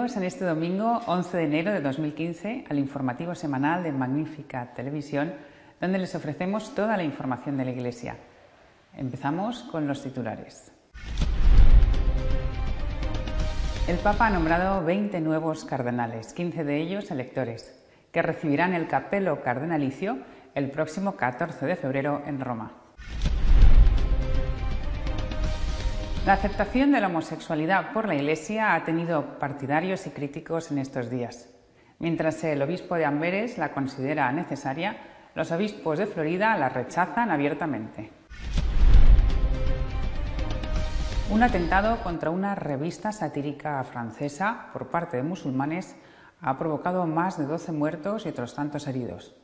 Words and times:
Bienvenidos 0.00 0.16
en 0.16 0.26
este 0.26 0.44
domingo 0.46 1.02
11 1.08 1.36
de 1.36 1.44
enero 1.44 1.72
de 1.72 1.82
2015 1.82 2.64
al 2.70 2.78
informativo 2.78 3.34
semanal 3.34 3.82
de 3.82 3.92
Magnífica 3.92 4.72
Televisión, 4.72 5.34
donde 5.78 5.98
les 5.98 6.14
ofrecemos 6.14 6.74
toda 6.74 6.96
la 6.96 7.04
información 7.04 7.58
de 7.58 7.66
la 7.66 7.72
Iglesia. 7.72 8.16
Empezamos 8.96 9.62
con 9.64 9.86
los 9.86 10.02
titulares. 10.02 10.72
El 13.88 13.98
Papa 13.98 14.28
ha 14.28 14.30
nombrado 14.30 14.82
20 14.82 15.20
nuevos 15.20 15.66
cardenales, 15.66 16.32
15 16.32 16.64
de 16.64 16.80
ellos 16.80 17.10
electores, 17.10 17.78
que 18.10 18.22
recibirán 18.22 18.72
el 18.72 18.88
capelo 18.88 19.42
cardenalicio 19.42 20.16
el 20.54 20.70
próximo 20.70 21.16
14 21.16 21.66
de 21.66 21.76
febrero 21.76 22.22
en 22.24 22.40
Roma. 22.40 22.72
La 26.26 26.34
aceptación 26.34 26.92
de 26.92 27.00
la 27.00 27.06
homosexualidad 27.06 27.94
por 27.94 28.06
la 28.06 28.14
Iglesia 28.14 28.74
ha 28.74 28.84
tenido 28.84 29.38
partidarios 29.38 30.06
y 30.06 30.10
críticos 30.10 30.70
en 30.70 30.76
estos 30.76 31.08
días. 31.08 31.48
Mientras 31.98 32.44
el 32.44 32.60
obispo 32.60 32.96
de 32.96 33.06
Amberes 33.06 33.56
la 33.56 33.72
considera 33.72 34.30
necesaria, 34.30 34.98
los 35.34 35.50
obispos 35.50 35.98
de 35.98 36.06
Florida 36.06 36.54
la 36.58 36.68
rechazan 36.68 37.30
abiertamente. 37.30 38.10
Un 41.30 41.42
atentado 41.42 42.02
contra 42.02 42.28
una 42.28 42.54
revista 42.54 43.12
satírica 43.12 43.82
francesa 43.84 44.66
por 44.74 44.88
parte 44.88 45.16
de 45.16 45.22
musulmanes 45.22 45.96
ha 46.42 46.58
provocado 46.58 47.06
más 47.06 47.38
de 47.38 47.46
12 47.46 47.72
muertos 47.72 48.26
y 48.26 48.28
otros 48.28 48.54
tantos 48.54 48.86
heridos. 48.86 49.34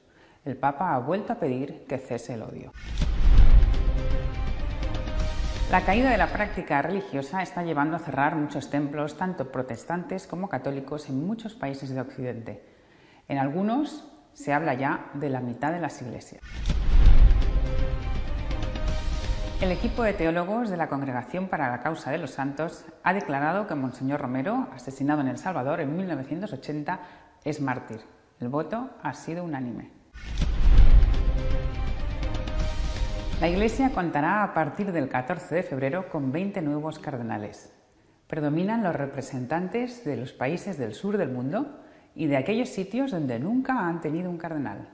El 0.44 0.58
Papa 0.58 0.94
ha 0.94 0.98
vuelto 0.98 1.32
a 1.32 1.36
pedir 1.36 1.86
que 1.88 1.96
cese 1.96 2.34
el 2.34 2.42
odio. 2.42 2.72
La 5.68 5.80
caída 5.80 6.10
de 6.10 6.16
la 6.16 6.28
práctica 6.28 6.80
religiosa 6.80 7.42
está 7.42 7.64
llevando 7.64 7.96
a 7.96 7.98
cerrar 7.98 8.36
muchos 8.36 8.70
templos, 8.70 9.16
tanto 9.16 9.50
protestantes 9.50 10.28
como 10.28 10.48
católicos, 10.48 11.08
en 11.08 11.26
muchos 11.26 11.54
países 11.54 11.90
de 11.90 12.00
Occidente. 12.00 12.64
En 13.26 13.38
algunos 13.38 14.06
se 14.32 14.52
habla 14.52 14.74
ya 14.74 15.10
de 15.14 15.28
la 15.28 15.40
mitad 15.40 15.72
de 15.72 15.80
las 15.80 16.00
iglesias. 16.00 16.40
El 19.60 19.72
equipo 19.72 20.04
de 20.04 20.12
teólogos 20.12 20.70
de 20.70 20.76
la 20.76 20.88
Congregación 20.88 21.48
para 21.48 21.68
la 21.68 21.82
Causa 21.82 22.12
de 22.12 22.18
los 22.18 22.30
Santos 22.30 22.84
ha 23.02 23.12
declarado 23.12 23.66
que 23.66 23.74
Monseñor 23.74 24.20
Romero, 24.20 24.68
asesinado 24.72 25.20
en 25.22 25.28
El 25.28 25.38
Salvador 25.38 25.80
en 25.80 25.96
1980, 25.96 27.00
es 27.44 27.60
mártir. 27.60 28.02
El 28.38 28.50
voto 28.50 28.90
ha 29.02 29.14
sido 29.14 29.42
unánime. 29.42 29.90
La 33.38 33.50
Iglesia 33.50 33.92
contará 33.92 34.42
a 34.42 34.54
partir 34.54 34.92
del 34.92 35.10
14 35.10 35.56
de 35.56 35.62
febrero 35.62 36.08
con 36.08 36.32
20 36.32 36.62
nuevos 36.62 36.98
cardenales. 36.98 37.70
Predominan 38.26 38.82
los 38.82 38.96
representantes 38.96 40.06
de 40.06 40.16
los 40.16 40.32
países 40.32 40.78
del 40.78 40.94
sur 40.94 41.18
del 41.18 41.28
mundo 41.28 41.80
y 42.14 42.28
de 42.28 42.38
aquellos 42.38 42.70
sitios 42.70 43.10
donde 43.10 43.38
nunca 43.38 43.86
han 43.86 44.00
tenido 44.00 44.30
un 44.30 44.38
cardenal. 44.38 44.88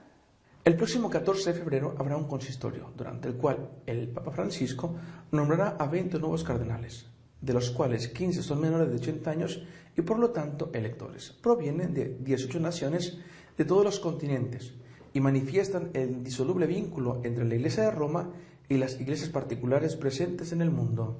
El 0.64 0.74
próximo 0.74 1.08
14 1.08 1.52
de 1.52 1.58
febrero 1.60 1.94
habrá 1.96 2.16
un 2.16 2.26
consistorio, 2.26 2.90
durante 2.96 3.28
el 3.28 3.34
cual 3.34 3.70
el 3.86 4.08
Papa 4.08 4.32
Francisco 4.32 4.92
nombrará 5.30 5.76
a 5.78 5.86
20 5.86 6.18
nuevos 6.18 6.42
cardenales, 6.42 7.06
de 7.40 7.52
los 7.52 7.70
cuales 7.70 8.08
15 8.08 8.42
son 8.42 8.60
menores 8.60 8.88
de 8.88 8.96
80 8.96 9.30
años 9.30 9.62
y 9.96 10.02
por 10.02 10.18
lo 10.18 10.30
tanto 10.30 10.72
electores. 10.74 11.30
Provienen 11.30 11.94
de 11.94 12.16
18 12.18 12.58
naciones 12.58 13.18
de 13.56 13.64
todos 13.64 13.84
los 13.84 14.00
continentes 14.00 14.74
y 15.14 15.20
manifiestan 15.20 15.90
el 15.94 16.10
indisoluble 16.10 16.66
vínculo 16.66 17.20
entre 17.24 17.44
la 17.44 17.54
Iglesia 17.54 17.84
de 17.84 17.90
Roma 17.90 18.30
y 18.68 18.78
las 18.78 19.00
iglesias 19.00 19.30
particulares 19.30 19.96
presentes 19.96 20.52
en 20.52 20.62
el 20.62 20.70
mundo. 20.70 21.18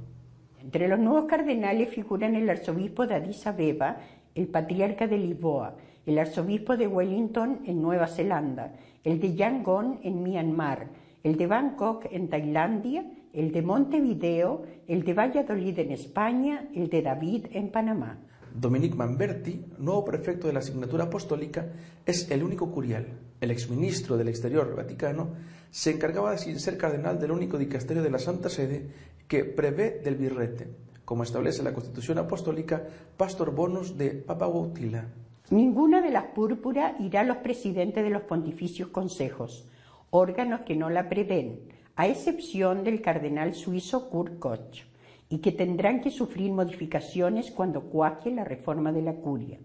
Entre 0.60 0.88
los 0.88 0.98
nuevos 0.98 1.26
cardenales 1.26 1.90
figuran 1.90 2.34
el 2.34 2.48
arzobispo 2.48 3.06
de 3.06 3.16
Addis 3.16 3.46
Abeba, 3.46 3.98
el 4.34 4.46
patriarca 4.46 5.06
de 5.06 5.18
Lisboa, 5.18 5.76
el 6.06 6.18
arzobispo 6.18 6.76
de 6.76 6.86
Wellington 6.86 7.60
en 7.66 7.82
Nueva 7.82 8.06
Zelanda, 8.06 8.72
el 9.04 9.20
de 9.20 9.34
Yangon 9.34 10.00
en 10.02 10.22
Myanmar, 10.22 10.88
el 11.22 11.36
de 11.36 11.46
Bangkok 11.46 12.06
en 12.10 12.28
Tailandia, 12.28 13.04
el 13.32 13.52
de 13.52 13.62
Montevideo, 13.62 14.62
el 14.86 15.04
de 15.04 15.14
Valladolid 15.14 15.78
en 15.78 15.92
España, 15.92 16.68
el 16.74 16.88
de 16.88 17.02
David 17.02 17.46
en 17.52 17.70
Panamá. 17.70 18.18
Dominic 18.54 18.94
Manberti, 18.94 19.64
nuevo 19.78 20.04
prefecto 20.04 20.46
de 20.46 20.52
la 20.52 20.58
asignatura 20.58 21.04
apostólica, 21.04 21.72
es 22.04 22.30
el 22.30 22.42
único 22.42 22.70
curial. 22.70 23.06
El 23.40 23.50
exministro 23.50 24.16
del 24.16 24.28
Exterior 24.28 24.76
Vaticano 24.76 25.30
se 25.70 25.90
encargaba, 25.90 26.36
sin 26.36 26.60
ser 26.60 26.76
cardenal, 26.76 27.18
del 27.18 27.32
único 27.32 27.58
dicasterio 27.58 28.02
de 28.02 28.10
la 28.10 28.18
Santa 28.18 28.48
Sede 28.48 28.86
que 29.26 29.44
prevé 29.44 30.00
del 30.04 30.16
birrete, 30.16 30.68
como 31.04 31.22
establece 31.22 31.62
la 31.62 31.72
Constitución 31.72 32.18
Apostólica 32.18 32.86
Pastor 33.16 33.54
Bonus 33.54 33.96
de 33.96 34.10
Papa 34.10 34.46
Bautila. 34.46 35.08
Ninguna 35.50 36.02
de 36.02 36.10
las 36.10 36.24
púrpuras 36.26 36.94
irá 37.00 37.20
a 37.20 37.24
los 37.24 37.38
presidentes 37.38 38.04
de 38.04 38.10
los 38.10 38.22
pontificios 38.22 38.88
consejos, 38.88 39.68
órganos 40.10 40.60
que 40.60 40.76
no 40.76 40.90
la 40.90 41.08
prevén, 41.08 41.60
a 41.96 42.06
excepción 42.06 42.84
del 42.84 43.00
cardenal 43.00 43.54
suizo 43.54 44.08
Kurt 44.08 44.38
Koch 44.38 44.91
y 45.32 45.38
que 45.38 45.50
tendrán 45.50 46.02
que 46.02 46.10
sufrir 46.10 46.52
modificaciones 46.52 47.50
cuando 47.50 47.84
cuaje 47.84 48.30
la 48.30 48.44
reforma 48.44 48.92
de 48.92 49.00
la 49.00 49.14
curia. 49.14 49.58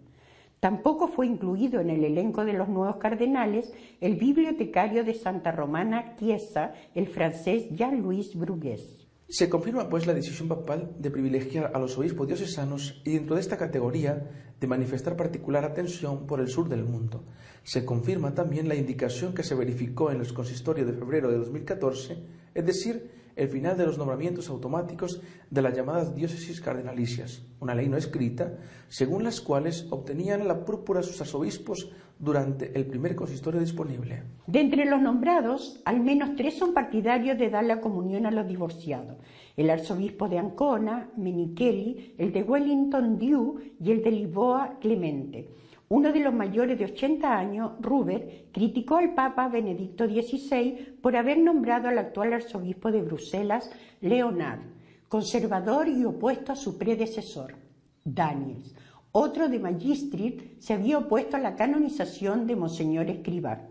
Tampoco 0.61 1.09
fue 1.09 1.27
incluido 1.27 1.81
en 1.81 1.89
el 1.89 2.05
elenco 2.05 2.45
de 2.45 2.53
los 2.53 2.69
nuevos 2.69 2.95
cardenales 2.95 3.73
el 3.99 4.15
bibliotecario 4.15 5.03
de 5.03 5.13
Santa 5.13 5.51
Romana 5.51 6.15
Chiesa, 6.15 6.73
el 6.95 7.07
francés 7.07 7.65
Jean-Louis 7.75 8.33
Brugués. 8.35 9.09
Se 9.27 9.49
confirma 9.49 9.89
pues 9.89 10.07
la 10.07 10.13
decisión 10.13 10.47
papal 10.47 10.95
de 10.99 11.11
privilegiar 11.11 11.71
a 11.75 11.79
los 11.79 11.97
obispos 11.97 12.27
diocesanos 12.27 13.01
y 13.03 13.11
dentro 13.11 13.35
de 13.35 13.41
esta 13.41 13.57
categoría 13.57 14.25
de 14.61 14.67
manifestar 14.67 15.17
particular 15.17 15.65
atención 15.65 16.27
por 16.27 16.39
el 16.39 16.47
sur 16.47 16.69
del 16.69 16.85
mundo. 16.85 17.25
Se 17.63 17.83
confirma 17.83 18.33
también 18.33 18.69
la 18.69 18.75
indicación 18.75 19.33
que 19.33 19.43
se 19.43 19.53
verificó 19.53 20.11
en 20.11 20.19
los 20.19 20.31
consistorios 20.31 20.87
de 20.87 20.93
febrero 20.93 21.29
de 21.29 21.39
2014, 21.39 22.17
es 22.55 22.65
decir, 22.65 23.26
el 23.37 23.47
final 23.49 23.77
de 23.77 23.85
los 23.85 23.97
nombramientos 23.97 24.49
automáticos 24.49 25.21
de 25.49 25.61
las 25.61 25.75
llamadas 25.75 26.15
diócesis 26.15 26.59
cardenalicias, 26.59 27.43
una 27.59 27.75
ley 27.75 27.87
no 27.87 27.95
escrita, 27.95 28.57
según 28.89 29.23
las 29.23 29.39
cuales 29.39 29.87
obtenían 29.91 30.47
la 30.47 30.65
púrpura 30.65 31.03
sus 31.03 31.21
arzobispos 31.21 31.91
durante 32.19 32.75
el 32.75 32.87
primer 32.87 33.15
consistorio 33.15 33.59
disponible. 33.59 34.23
De 34.47 34.59
entre 34.59 34.85
los 34.85 35.01
nombrados, 35.01 35.79
al 35.85 35.99
menos 35.99 36.35
tres 36.35 36.57
son 36.57 36.73
partidarios 36.73 37.37
de 37.37 37.49
dar 37.49 37.63
la 37.63 37.79
comunión 37.79 38.25
a 38.25 38.31
los 38.31 38.47
divorciados. 38.47 39.17
El 39.55 39.69
arzobispo 39.69 40.27
de 40.27 40.39
Ancona, 40.39 41.11
Menicheli, 41.15 42.15
el 42.17 42.33
de 42.33 42.43
Wellington 42.43 43.19
Dew 43.19 43.59
y 43.79 43.91
el 43.91 44.03
de 44.03 44.11
Lisboa, 44.11 44.77
Clemente. 44.81 45.49
Uno 45.89 46.11
de 46.11 46.19
los 46.19 46.33
mayores 46.33 46.77
de 46.77 46.85
80 46.85 47.31
años, 47.31 47.71
Ruber, 47.79 48.47
criticó 48.51 48.97
al 48.97 49.13
Papa 49.13 49.47
Benedicto 49.47 50.05
XVI 50.05 50.97
por 51.01 51.15
haber 51.15 51.37
nombrado 51.37 51.87
al 51.87 51.97
actual 51.97 52.33
arzobispo 52.33 52.91
de 52.91 53.01
Bruselas, 53.01 53.71
Leonard, 54.01 54.59
conservador 55.07 55.87
y 55.87 56.03
opuesto 56.03 56.51
a 56.51 56.57
su 56.57 56.77
predecesor, 56.77 57.55
Daniels. 58.03 58.75
Otro 59.13 59.47
de 59.47 59.59
Magistrit 59.59 60.59
se 60.59 60.73
había 60.73 60.97
opuesto 60.97 61.37
a 61.37 61.39
la 61.39 61.55
canonización 61.55 62.45
de 62.47 62.57
Monseñor 62.57 63.09
Escribar. 63.09 63.69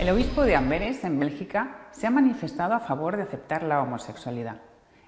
El 0.00 0.10
obispo 0.10 0.42
de 0.42 0.56
Amberes, 0.56 1.04
en 1.04 1.20
Bélgica, 1.20 1.88
se 1.92 2.08
ha 2.08 2.10
manifestado 2.10 2.74
a 2.74 2.80
favor 2.80 3.16
de 3.16 3.22
aceptar 3.22 3.62
la 3.62 3.80
homosexualidad. 3.80 4.60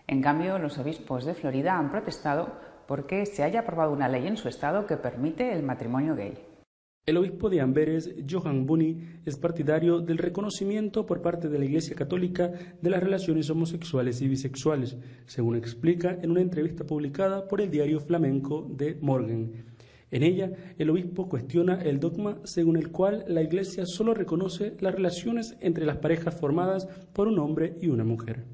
En 0.06 0.22
cambio, 0.22 0.58
los 0.58 0.78
obispos 0.78 1.24
de 1.24 1.34
Florida 1.34 1.76
han 1.76 1.90
protestado 1.90 2.69
porque 2.90 3.24
se 3.24 3.44
haya 3.44 3.60
aprobado 3.60 3.92
una 3.92 4.08
ley 4.08 4.26
en 4.26 4.36
su 4.36 4.48
estado 4.48 4.84
que 4.84 4.96
permite 4.96 5.52
el 5.52 5.62
matrimonio 5.62 6.16
gay. 6.16 6.34
El 7.06 7.18
obispo 7.18 7.48
de 7.48 7.60
Amberes, 7.60 8.12
Johan 8.28 8.66
Buni, 8.66 8.98
es 9.24 9.36
partidario 9.36 10.00
del 10.00 10.18
reconocimiento 10.18 11.06
por 11.06 11.22
parte 11.22 11.48
de 11.48 11.60
la 11.60 11.66
Iglesia 11.66 11.94
Católica 11.94 12.50
de 12.82 12.90
las 12.90 13.00
relaciones 13.00 13.48
homosexuales 13.48 14.20
y 14.22 14.26
bisexuales, 14.26 14.96
según 15.26 15.54
explica 15.54 16.18
en 16.20 16.32
una 16.32 16.40
entrevista 16.40 16.82
publicada 16.82 17.46
por 17.46 17.60
el 17.60 17.70
diario 17.70 18.00
flamenco 18.00 18.66
de 18.68 18.98
Morgan. 19.00 19.52
En 20.10 20.24
ella, 20.24 20.50
el 20.76 20.90
obispo 20.90 21.28
cuestiona 21.28 21.80
el 21.80 22.00
dogma 22.00 22.40
según 22.42 22.76
el 22.76 22.90
cual 22.90 23.24
la 23.28 23.42
Iglesia 23.42 23.84
solo 23.86 24.14
reconoce 24.14 24.74
las 24.80 24.96
relaciones 24.96 25.56
entre 25.60 25.86
las 25.86 25.98
parejas 25.98 26.34
formadas 26.40 26.88
por 27.12 27.28
un 27.28 27.38
hombre 27.38 27.76
y 27.80 27.86
una 27.86 28.02
mujer. 28.02 28.46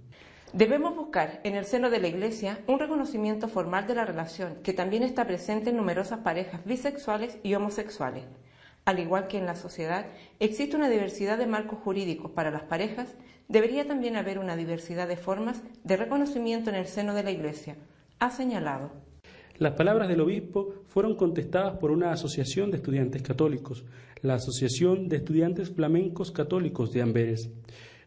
Debemos 0.53 0.97
buscar 0.97 1.41
en 1.45 1.55
el 1.55 1.65
seno 1.65 1.91
de 1.91 2.01
la 2.01 2.09
Iglesia 2.09 2.61
un 2.67 2.79
reconocimiento 2.79 3.49
formal 3.49 3.87
de 3.87 3.95
la 3.95 4.05
relación 4.05 4.57
que 4.63 4.73
también 4.73 5.03
está 5.03 5.27
presente 5.27 5.71
en 5.71 5.77
numerosas 5.77 6.21
parejas 6.21 6.65
bisexuales 6.65 7.39
y 7.43 7.55
homosexuales. 7.55 8.25
Al 8.85 9.01
igual 9.01 9.27
que 9.27 9.39
en 9.39 9.47
la 9.47 9.57
sociedad 9.57 10.07
existe 10.39 10.77
una 10.77 10.89
diversidad 10.89 11.37
de 11.37 11.47
marcos 11.47 11.81
jurídicos 11.81 12.31
para 12.31 12.53
las 12.53 12.63
parejas, 12.63 13.17
debería 13.49 13.87
también 13.87 14.17
haber 14.17 14.39
una 14.39 14.57
diversidad 14.57 15.09
de 15.09 15.17
formas 15.17 15.63
de 15.83 15.97
reconocimiento 15.97 16.71
en 16.71 16.77
el 16.77 16.87
seno 16.87 17.13
de 17.13 17.25
la 17.25 17.33
Iglesia, 17.33 17.77
ha 18.21 18.31
señalado. 18.31 18.93
Las 19.59 19.73
palabras 19.73 20.09
del 20.09 20.21
obispo 20.21 20.75
fueron 20.89 21.17
contestadas 21.17 21.79
por 21.79 21.91
una 21.91 22.13
asociación 22.13 22.71
de 22.71 22.77
estudiantes 22.77 23.23
católicos, 23.23 23.85
la 24.23 24.35
Asociación 24.35 25.09
de 25.09 25.17
Estudiantes 25.17 25.71
Flamencos 25.71 26.31
Católicos 26.31 26.93
de 26.93 27.03
Amberes. 27.03 27.51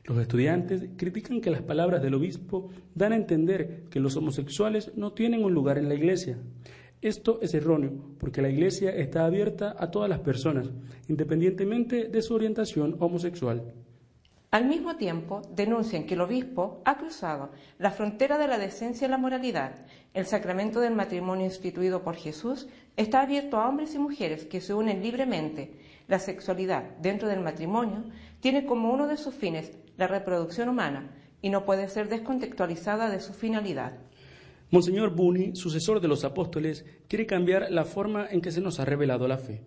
Los 0.10 0.18
estudiantes 0.18 0.90
critican 0.98 1.40
que 1.40 1.52
las 1.52 1.62
palabras 1.62 2.02
del 2.02 2.16
obispo 2.16 2.72
dan 2.96 3.14
a 3.14 3.16
entender 3.16 3.84
que 3.92 4.00
los 4.00 4.16
homosexuales 4.16 4.92
no 4.96 5.14
tienen 5.14 5.44
un 5.44 5.54
lugar 5.54 5.78
en 5.78 5.88
la 5.88 5.94
iglesia. 5.94 6.40
Esto 7.00 7.38
es 7.44 7.54
erróneo, 7.54 7.92
porque 8.18 8.42
la 8.42 8.50
iglesia 8.50 8.90
está 8.90 9.26
abierta 9.26 9.76
a 9.78 9.92
todas 9.92 10.10
las 10.10 10.22
personas, 10.22 10.72
independientemente 11.08 12.06
de 12.06 12.22
su 12.24 12.34
orientación 12.34 12.96
homosexual. 13.00 13.72
Al 14.50 14.66
mismo 14.66 14.96
tiempo, 14.96 15.44
denuncian 15.56 16.06
que 16.08 16.16
el 16.16 16.22
obispo 16.22 16.82
ha 16.86 16.98
cruzado 16.98 17.52
la 17.78 17.92
frontera 17.92 18.40
de 18.40 18.48
la 18.48 18.58
decencia 18.58 19.06
y 19.06 19.12
la 19.12 19.20
moralidad. 19.20 19.86
El 20.16 20.26
sacramento 20.26 20.80
del 20.80 20.96
matrimonio 20.96 21.46
instituido 21.46 22.02
por 22.02 22.16
Jesús 22.16 22.68
está 22.98 23.22
abierto 23.22 23.58
a 23.58 23.70
hombres 23.70 23.94
y 23.94 24.00
mujeres 24.00 24.46
que 24.46 24.60
se 24.60 24.74
unen 24.74 25.04
libremente. 25.04 25.74
La 26.08 26.18
sexualidad 26.18 26.98
dentro 26.98 27.28
del 27.28 27.42
matrimonio 27.42 28.06
tiene 28.40 28.66
como 28.66 28.92
uno 28.92 29.06
de 29.06 29.18
sus 29.18 29.36
fines 29.36 29.72
la 30.00 30.08
reproducción 30.08 30.70
humana 30.70 31.12
y 31.42 31.50
no 31.50 31.66
puede 31.66 31.90
ser 31.90 32.10
descontextualizada 32.10 33.10
de 33.10 33.20
su 33.20 33.34
finalidad. 33.34 34.00
Monseñor 34.72 35.14
Buni, 35.14 35.56
sucesor 35.56 36.00
de 36.00 36.08
los 36.08 36.24
apóstoles, 36.24 36.86
quiere 37.08 37.26
cambiar 37.26 37.72
la 37.72 37.86
forma 37.86 38.28
en 38.30 38.40
que 38.40 38.52
se 38.52 38.62
nos 38.62 38.80
ha 38.80 38.86
revelado 38.86 39.28
la 39.28 39.38
fe. 39.38 39.64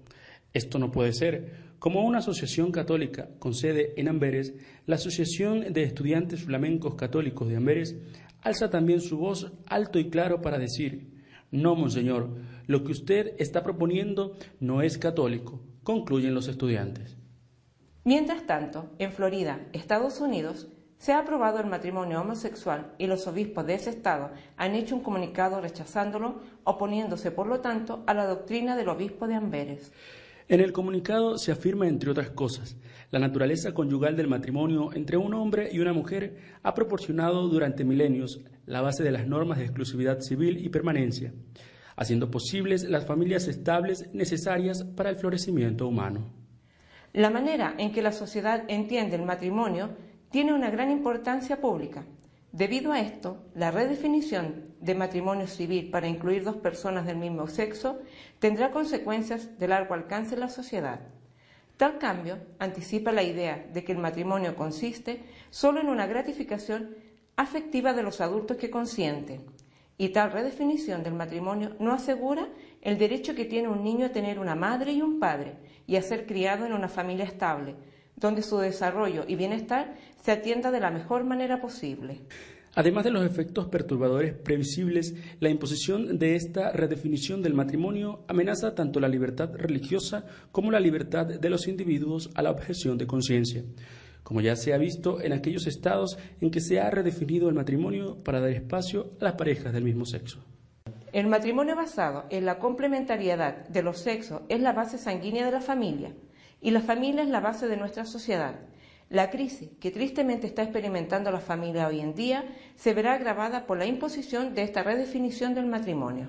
Esto 0.52 0.78
no 0.78 0.90
puede 0.90 1.12
ser. 1.12 1.72
Como 1.78 2.04
una 2.04 2.18
asociación 2.18 2.70
católica 2.72 3.28
con 3.38 3.54
sede 3.54 3.92
en 3.96 4.08
Amberes, 4.08 4.54
la 4.86 4.94
Asociación 4.94 5.72
de 5.72 5.82
Estudiantes 5.82 6.44
Flamencos 6.44 6.94
Católicos 6.94 7.48
de 7.48 7.56
Amberes 7.56 7.96
alza 8.42 8.70
también 8.70 9.00
su 9.00 9.18
voz 9.18 9.52
alto 9.66 9.98
y 9.98 10.08
claro 10.08 10.40
para 10.40 10.58
decir, 10.58 11.10
no, 11.50 11.74
Monseñor, 11.74 12.36
lo 12.66 12.84
que 12.84 12.92
usted 12.92 13.34
está 13.38 13.62
proponiendo 13.62 14.36
no 14.60 14.82
es 14.82 14.96
católico, 14.96 15.60
concluyen 15.82 16.34
los 16.34 16.48
estudiantes. 16.48 17.18
Mientras 18.04 18.46
tanto, 18.46 18.90
en 18.98 19.12
Florida, 19.12 19.60
Estados 19.72 20.20
Unidos, 20.20 20.66
se 20.98 21.12
ha 21.12 21.20
aprobado 21.20 21.60
el 21.60 21.66
matrimonio 21.66 22.20
homosexual 22.20 22.94
y 22.98 23.06
los 23.06 23.28
obispos 23.28 23.64
de 23.64 23.74
ese 23.74 23.90
estado 23.90 24.30
han 24.56 24.74
hecho 24.74 24.96
un 24.96 25.02
comunicado 25.02 25.60
rechazándolo, 25.60 26.40
oponiéndose, 26.64 27.30
por 27.30 27.46
lo 27.46 27.60
tanto, 27.60 28.02
a 28.08 28.14
la 28.14 28.26
doctrina 28.26 28.76
del 28.76 28.88
obispo 28.88 29.28
de 29.28 29.36
Amberes. 29.36 29.92
En 30.48 30.60
el 30.60 30.72
comunicado 30.72 31.38
se 31.38 31.52
afirma, 31.52 31.86
entre 31.86 32.10
otras 32.10 32.30
cosas, 32.30 32.76
la 33.12 33.20
naturaleza 33.20 33.72
conyugal 33.72 34.16
del 34.16 34.26
matrimonio 34.26 34.90
entre 34.94 35.16
un 35.16 35.34
hombre 35.34 35.70
y 35.72 35.78
una 35.78 35.92
mujer 35.92 36.38
ha 36.64 36.74
proporcionado 36.74 37.46
durante 37.46 37.84
milenios 37.84 38.40
la 38.66 38.80
base 38.80 39.04
de 39.04 39.12
las 39.12 39.28
normas 39.28 39.58
de 39.58 39.64
exclusividad 39.64 40.20
civil 40.20 40.58
y 40.58 40.70
permanencia, 40.70 41.32
haciendo 41.94 42.32
posibles 42.32 42.82
las 42.82 43.06
familias 43.06 43.46
estables 43.46 44.12
necesarias 44.12 44.82
para 44.82 45.10
el 45.10 45.16
florecimiento 45.16 45.86
humano. 45.86 46.41
La 47.12 47.28
manera 47.28 47.74
en 47.76 47.92
que 47.92 48.00
la 48.00 48.12
sociedad 48.12 48.64
entiende 48.68 49.16
el 49.16 49.26
matrimonio 49.26 49.90
tiene 50.30 50.54
una 50.54 50.70
gran 50.70 50.90
importancia 50.90 51.60
pública. 51.60 52.06
Debido 52.52 52.92
a 52.92 53.00
esto, 53.00 53.44
la 53.54 53.70
redefinición 53.70 54.74
de 54.80 54.94
matrimonio 54.94 55.46
civil 55.46 55.90
para 55.90 56.08
incluir 56.08 56.42
dos 56.42 56.56
personas 56.56 57.04
del 57.04 57.18
mismo 57.18 57.48
sexo 57.48 57.98
tendrá 58.38 58.70
consecuencias 58.70 59.58
de 59.58 59.68
largo 59.68 59.92
alcance 59.92 60.34
en 60.34 60.40
la 60.40 60.48
sociedad. 60.48 61.00
Tal 61.76 61.98
cambio 61.98 62.38
anticipa 62.58 63.12
la 63.12 63.22
idea 63.22 63.66
de 63.72 63.84
que 63.84 63.92
el 63.92 63.98
matrimonio 63.98 64.56
consiste 64.56 65.22
solo 65.50 65.80
en 65.80 65.88
una 65.88 66.06
gratificación 66.06 66.96
afectiva 67.36 67.92
de 67.92 68.02
los 68.02 68.22
adultos 68.22 68.56
que 68.56 68.70
consienten, 68.70 69.44
y 69.98 70.10
tal 70.10 70.32
redefinición 70.32 71.02
del 71.02 71.14
matrimonio 71.14 71.76
no 71.78 71.92
asegura 71.92 72.48
el 72.82 72.98
derecho 72.98 73.34
que 73.34 73.44
tiene 73.44 73.68
un 73.68 73.82
niño 73.82 74.06
a 74.06 74.12
tener 74.12 74.38
una 74.38 74.56
madre 74.56 74.92
y 74.92 75.00
un 75.00 75.18
padre, 75.18 75.54
y 75.86 75.96
a 75.96 76.02
ser 76.02 76.26
criado 76.26 76.66
en 76.66 76.72
una 76.72 76.88
familia 76.88 77.24
estable, 77.24 77.76
donde 78.16 78.42
su 78.42 78.58
desarrollo 78.58 79.24
y 79.26 79.36
bienestar 79.36 79.96
se 80.20 80.32
atienda 80.32 80.70
de 80.70 80.80
la 80.80 80.90
mejor 80.90 81.24
manera 81.24 81.60
posible. 81.60 82.20
Además 82.74 83.04
de 83.04 83.10
los 83.10 83.24
efectos 83.26 83.68
perturbadores 83.68 84.32
previsibles, 84.32 85.14
la 85.40 85.50
imposición 85.50 86.18
de 86.18 86.36
esta 86.36 86.72
redefinición 86.72 87.42
del 87.42 87.52
matrimonio 87.52 88.24
amenaza 88.28 88.74
tanto 88.74 88.98
la 88.98 89.08
libertad 89.08 89.50
religiosa 89.54 90.24
como 90.52 90.70
la 90.70 90.80
libertad 90.80 91.26
de 91.26 91.50
los 91.50 91.68
individuos 91.68 92.30
a 92.34 92.42
la 92.42 92.50
objeción 92.50 92.96
de 92.96 93.06
conciencia, 93.06 93.62
como 94.22 94.40
ya 94.40 94.56
se 94.56 94.72
ha 94.72 94.78
visto 94.78 95.20
en 95.20 95.34
aquellos 95.34 95.66
estados 95.66 96.16
en 96.40 96.50
que 96.50 96.60
se 96.60 96.80
ha 96.80 96.90
redefinido 96.90 97.50
el 97.50 97.54
matrimonio 97.54 98.16
para 98.24 98.40
dar 98.40 98.50
espacio 98.50 99.12
a 99.20 99.24
las 99.24 99.34
parejas 99.34 99.74
del 99.74 99.84
mismo 99.84 100.06
sexo. 100.06 100.42
El 101.12 101.26
matrimonio 101.26 101.76
basado 101.76 102.24
en 102.30 102.46
la 102.46 102.58
complementariedad 102.58 103.68
de 103.68 103.82
los 103.82 103.98
sexos 103.98 104.40
es 104.48 104.62
la 104.62 104.72
base 104.72 104.96
sanguínea 104.96 105.44
de 105.44 105.52
la 105.52 105.60
familia 105.60 106.14
y 106.62 106.70
la 106.70 106.80
familia 106.80 107.22
es 107.22 107.28
la 107.28 107.40
base 107.40 107.68
de 107.68 107.76
nuestra 107.76 108.06
sociedad. 108.06 108.54
La 109.10 109.28
crisis 109.28 109.68
que 109.78 109.90
tristemente 109.90 110.46
está 110.46 110.62
experimentando 110.62 111.30
la 111.30 111.40
familia 111.40 111.86
hoy 111.86 112.00
en 112.00 112.14
día 112.14 112.46
se 112.76 112.94
verá 112.94 113.12
agravada 113.12 113.66
por 113.66 113.76
la 113.76 113.84
imposición 113.84 114.54
de 114.54 114.62
esta 114.62 114.82
redefinición 114.82 115.52
del 115.52 115.66
matrimonio. 115.66 116.28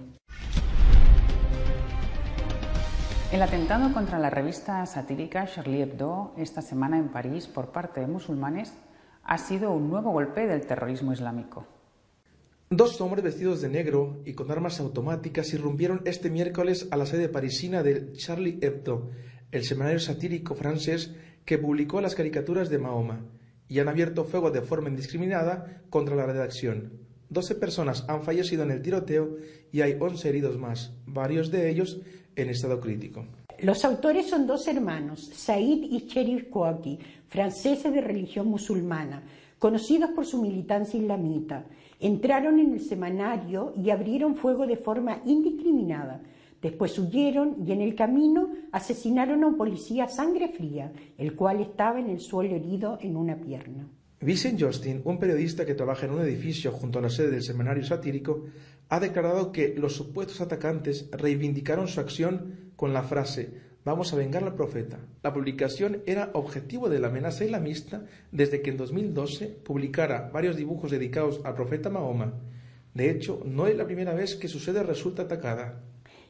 El 3.31 3.41
atentado 3.41 3.93
contra 3.93 4.19
la 4.19 4.29
revista 4.29 4.85
satírica 4.85 5.47
Charlie 5.47 5.83
Hebdo 5.83 6.33
esta 6.35 6.61
semana 6.61 6.97
en 6.97 7.07
París 7.07 7.47
por 7.47 7.71
parte 7.71 8.01
de 8.01 8.07
musulmanes 8.07 8.73
ha 9.23 9.37
sido 9.37 9.71
un 9.71 9.89
nuevo 9.89 10.11
golpe 10.11 10.45
del 10.45 10.67
terrorismo 10.67 11.13
islámico. 11.13 11.65
Dos 12.75 12.99
hombres 13.01 13.23
vestidos 13.23 13.61
de 13.61 13.69
negro 13.69 14.23
y 14.25 14.33
con 14.33 14.49
armas 14.49 14.79
automáticas 14.79 15.53
irrumpieron 15.53 16.01
este 16.05 16.31
miércoles 16.31 16.87
a 16.89 16.97
la 16.97 17.05
sede 17.05 17.29
parisina 17.29 17.83
de 17.83 18.13
Charlie 18.13 18.57
Hebdo, 18.61 19.11
el 19.51 19.63
semanario 19.63 19.99
satírico 19.99 20.55
francés 20.55 21.13
que 21.45 21.59
publicó 21.59 22.01
las 22.01 22.15
caricaturas 22.15 22.71
de 22.71 22.79
Mahoma, 22.79 23.27
y 23.67 23.77
han 23.77 23.89
abierto 23.89 24.23
fuego 24.23 24.49
de 24.49 24.63
forma 24.63 24.89
indiscriminada 24.89 25.83
contra 25.91 26.15
la 26.15 26.25
redacción. 26.25 26.93
Doce 27.29 27.53
personas 27.53 28.05
han 28.07 28.23
fallecido 28.23 28.63
en 28.63 28.71
el 28.71 28.81
tiroteo 28.81 29.37
y 29.71 29.81
hay 29.81 29.95
once 29.99 30.27
heridos 30.27 30.57
más, 30.57 30.93
varios 31.05 31.51
de 31.51 31.69
ellos 31.69 31.99
en 32.35 32.49
estado 32.49 32.79
crítico. 32.79 33.27
Los 33.59 33.85
autores 33.85 34.31
son 34.31 34.47
dos 34.47 34.67
hermanos, 34.67 35.29
Said 35.31 35.83
y 35.91 36.07
Cherif 36.07 36.49
Kouaki, 36.49 36.97
franceses 37.29 37.93
de 37.93 38.01
religión 38.01 38.47
musulmana, 38.47 39.21
conocidos 39.59 40.09
por 40.09 40.25
su 40.25 40.41
militancia 40.41 40.99
islamita. 40.99 41.67
Entraron 41.99 42.59
en 42.59 42.73
el 42.73 42.81
semanario 42.81 43.73
y 43.75 43.89
abrieron 43.89 44.35
fuego 44.35 44.67
de 44.67 44.77
forma 44.77 45.21
indiscriminada. 45.25 46.21
Después 46.61 46.97
huyeron 46.97 47.57
y 47.67 47.71
en 47.73 47.81
el 47.81 47.93
camino 47.93 48.49
asesinaron 48.71 49.43
a 49.43 49.47
un 49.47 49.57
policía 49.57 50.07
sangre 50.07 50.47
fría, 50.47 50.93
el 51.17 51.35
cual 51.35 51.59
estaba 51.59 51.99
en 51.99 52.09
el 52.09 52.19
suelo 52.19 52.55
herido 52.55 52.97
en 53.01 53.17
una 53.17 53.35
pierna. 53.35 53.87
Vincent 54.21 54.61
Justin, 54.61 55.01
un 55.03 55.19
periodista 55.19 55.65
que 55.65 55.75
trabaja 55.75 56.05
en 56.05 56.13
un 56.13 56.21
edificio 56.21 56.71
junto 56.71 56.99
a 56.99 57.01
la 57.01 57.09
sede 57.09 57.31
del 57.31 57.43
semanario 57.43 57.83
satírico, 57.83 58.45
ha 58.87 58.99
declarado 59.01 59.51
que 59.51 59.75
los 59.77 59.95
supuestos 59.95 60.39
atacantes 60.39 61.09
reivindicaron 61.11 61.89
su 61.89 61.99
acción 61.99 62.71
con 62.77 62.93
la 62.93 63.03
frase 63.03 63.72
Vamos 63.85 64.13
a 64.13 64.15
vengar 64.15 64.43
al 64.43 64.55
profeta. 64.55 64.97
La 65.23 65.33
publicación 65.33 66.03
era 66.05 66.31
objetivo 66.33 66.87
de 66.87 66.99
la 66.99 67.07
amenaza 67.07 67.43
islamista 67.43 68.05
desde 68.31 68.61
que 68.61 68.69
en 68.69 68.77
2012 68.77 69.47
publicara 69.47 70.29
varios 70.31 70.55
dibujos 70.55 70.89
dedicados 70.89 71.41
al 71.43 71.53
profeta 71.53 71.89
Mahoma. 71.89 72.33
De 72.93 73.09
hecho, 73.09 73.41
no 73.45 73.67
es 73.67 73.75
la 73.75 73.85
primera 73.85 74.13
vez 74.13 74.35
que 74.35 74.47
su 74.47 74.59
sede 74.59 74.83
resulta 74.83 75.23
atacada. 75.23 75.81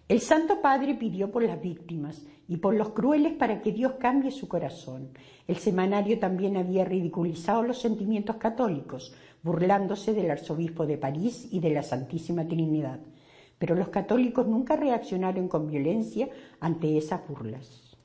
El 0.07 0.19
Santo 0.19 0.61
Padre 0.61 0.95
pidió 0.95 1.31
por 1.31 1.43
las 1.43 1.61
víctimas 1.61 2.25
y 2.47 2.57
por 2.57 2.73
los 2.73 2.89
crueles 2.89 3.33
para 3.33 3.61
que 3.61 3.71
Dios 3.71 3.93
cambie 3.99 4.31
su 4.31 4.47
corazón. 4.47 5.09
El 5.47 5.57
semanario 5.57 6.17
también 6.17 6.57
había 6.57 6.85
ridiculizado 6.85 7.61
los 7.61 7.79
sentimientos 7.79 8.37
católicos, 8.37 9.13
burlándose 9.43 10.13
del 10.13 10.31
arzobispo 10.31 10.87
de 10.87 10.97
París 10.97 11.47
y 11.51 11.59
de 11.59 11.69
la 11.69 11.83
Santísima 11.83 12.47
Trinidad. 12.47 12.99
Pero 13.59 13.75
los 13.75 13.89
católicos 13.89 14.47
nunca 14.47 14.75
reaccionaron 14.75 15.47
con 15.47 15.67
violencia 15.67 16.29
ante 16.59 16.97
esas 16.97 17.27
burlas. 17.27 17.97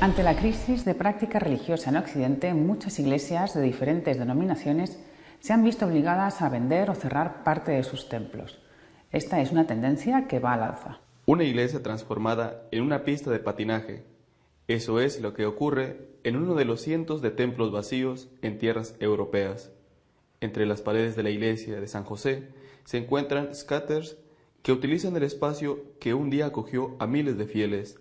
Ante 0.00 0.24
la 0.24 0.34
crisis 0.34 0.84
de 0.84 0.96
práctica 0.96 1.38
religiosa 1.38 1.90
en 1.90 1.96
Occidente, 1.96 2.52
muchas 2.54 2.98
iglesias 2.98 3.54
de 3.54 3.62
diferentes 3.62 4.18
denominaciones 4.18 4.98
se 5.38 5.52
han 5.52 5.62
visto 5.62 5.86
obligadas 5.86 6.42
a 6.42 6.48
vender 6.48 6.90
o 6.90 6.94
cerrar 6.94 7.44
parte 7.44 7.70
de 7.70 7.84
sus 7.84 8.08
templos. 8.08 8.60
Esta 9.12 9.40
es 9.40 9.52
una 9.52 9.66
tendencia 9.66 10.26
que 10.26 10.40
va 10.40 10.54
al 10.54 10.62
alza. 10.64 10.98
Una 11.26 11.44
iglesia 11.44 11.82
transformada 11.82 12.66
en 12.72 12.82
una 12.82 13.04
pista 13.04 13.30
de 13.30 13.38
patinaje. 13.38 14.04
Eso 14.66 14.98
es 15.00 15.20
lo 15.20 15.34
que 15.34 15.46
ocurre 15.46 16.08
en 16.24 16.34
uno 16.34 16.54
de 16.54 16.64
los 16.64 16.80
cientos 16.80 17.22
de 17.22 17.30
templos 17.30 17.70
vacíos 17.70 18.28
en 18.42 18.58
tierras 18.58 18.96
europeas. 18.98 19.70
Entre 20.42 20.66
las 20.66 20.82
paredes 20.82 21.14
de 21.14 21.22
la 21.22 21.30
iglesia 21.30 21.80
de 21.80 21.86
San 21.86 22.02
José 22.02 22.48
se 22.82 22.98
encuentran 22.98 23.54
scatters 23.54 24.16
que 24.62 24.72
utilizan 24.72 25.16
el 25.16 25.22
espacio 25.22 25.84
que 26.00 26.14
un 26.14 26.30
día 26.30 26.46
acogió 26.46 26.96
a 26.98 27.06
miles 27.06 27.38
de 27.38 27.46
fieles 27.46 28.00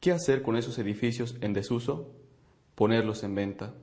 ¿Qué 0.00 0.12
hacer 0.12 0.40
con 0.40 0.56
esos 0.56 0.78
edificios 0.78 1.36
en 1.42 1.52
desuso? 1.52 2.14
Ponerlos 2.74 3.22
en 3.22 3.34
venta. 3.34 3.74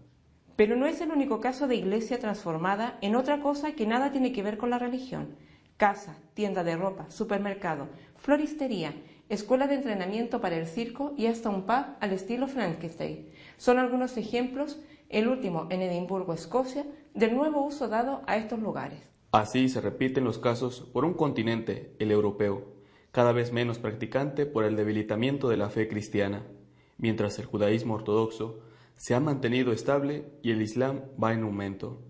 Pero 0.55 0.75
no 0.75 0.87
es 0.87 0.99
el 0.99 1.11
único 1.11 1.39
caso 1.41 1.67
de 1.67 1.75
iglesia 1.75 2.19
transformada 2.19 2.97
en 3.01 3.15
otra 3.15 3.39
cosa 3.39 3.73
que 3.73 3.85
nada 3.85 4.11
tiene 4.11 4.31
que 4.31 4.41
ver 4.41 4.57
con 4.57 4.71
la 4.71 4.79
religión. 4.79 5.35
Casa, 5.77 6.17
tienda 6.33 6.63
de 6.63 6.77
ropa, 6.77 7.11
supermercado, 7.11 7.89
floristería, 8.15 8.95
escuela 9.29 9.67
de 9.67 9.75
entrenamiento 9.75 10.41
para 10.41 10.57
el 10.57 10.65
circo 10.65 11.13
y 11.17 11.27
hasta 11.27 11.49
un 11.49 11.67
pub 11.67 11.85
al 11.99 12.13
estilo 12.13 12.47
Frankenstein. 12.47 13.29
Son 13.57 13.77
algunos 13.77 14.17
ejemplos, 14.17 14.79
el 15.09 15.27
último 15.27 15.67
en 15.69 15.83
Edimburgo, 15.83 16.33
Escocia, 16.33 16.83
del 17.15 17.33
nuevo 17.33 17.65
uso 17.65 17.87
dado 17.87 18.21
a 18.27 18.37
estos 18.37 18.59
lugares. 18.59 18.99
Así 19.31 19.69
se 19.69 19.81
repiten 19.81 20.25
los 20.25 20.37
casos 20.37 20.81
por 20.93 21.05
un 21.05 21.13
continente, 21.13 21.95
el 21.99 22.11
europeo, 22.11 22.75
cada 23.11 23.31
vez 23.31 23.53
menos 23.53 23.79
practicante 23.79 24.45
por 24.45 24.65
el 24.65 24.75
debilitamiento 24.75 25.47
de 25.47 25.57
la 25.57 25.69
fe 25.69 25.87
cristiana, 25.87 26.45
mientras 26.97 27.39
el 27.39 27.45
judaísmo 27.45 27.95
ortodoxo 27.95 28.59
se 28.97 29.15
ha 29.15 29.19
mantenido 29.19 29.71
estable 29.71 30.25
y 30.41 30.51
el 30.51 30.61
Islam 30.61 31.01
va 31.21 31.33
en 31.33 31.43
aumento. 31.43 32.01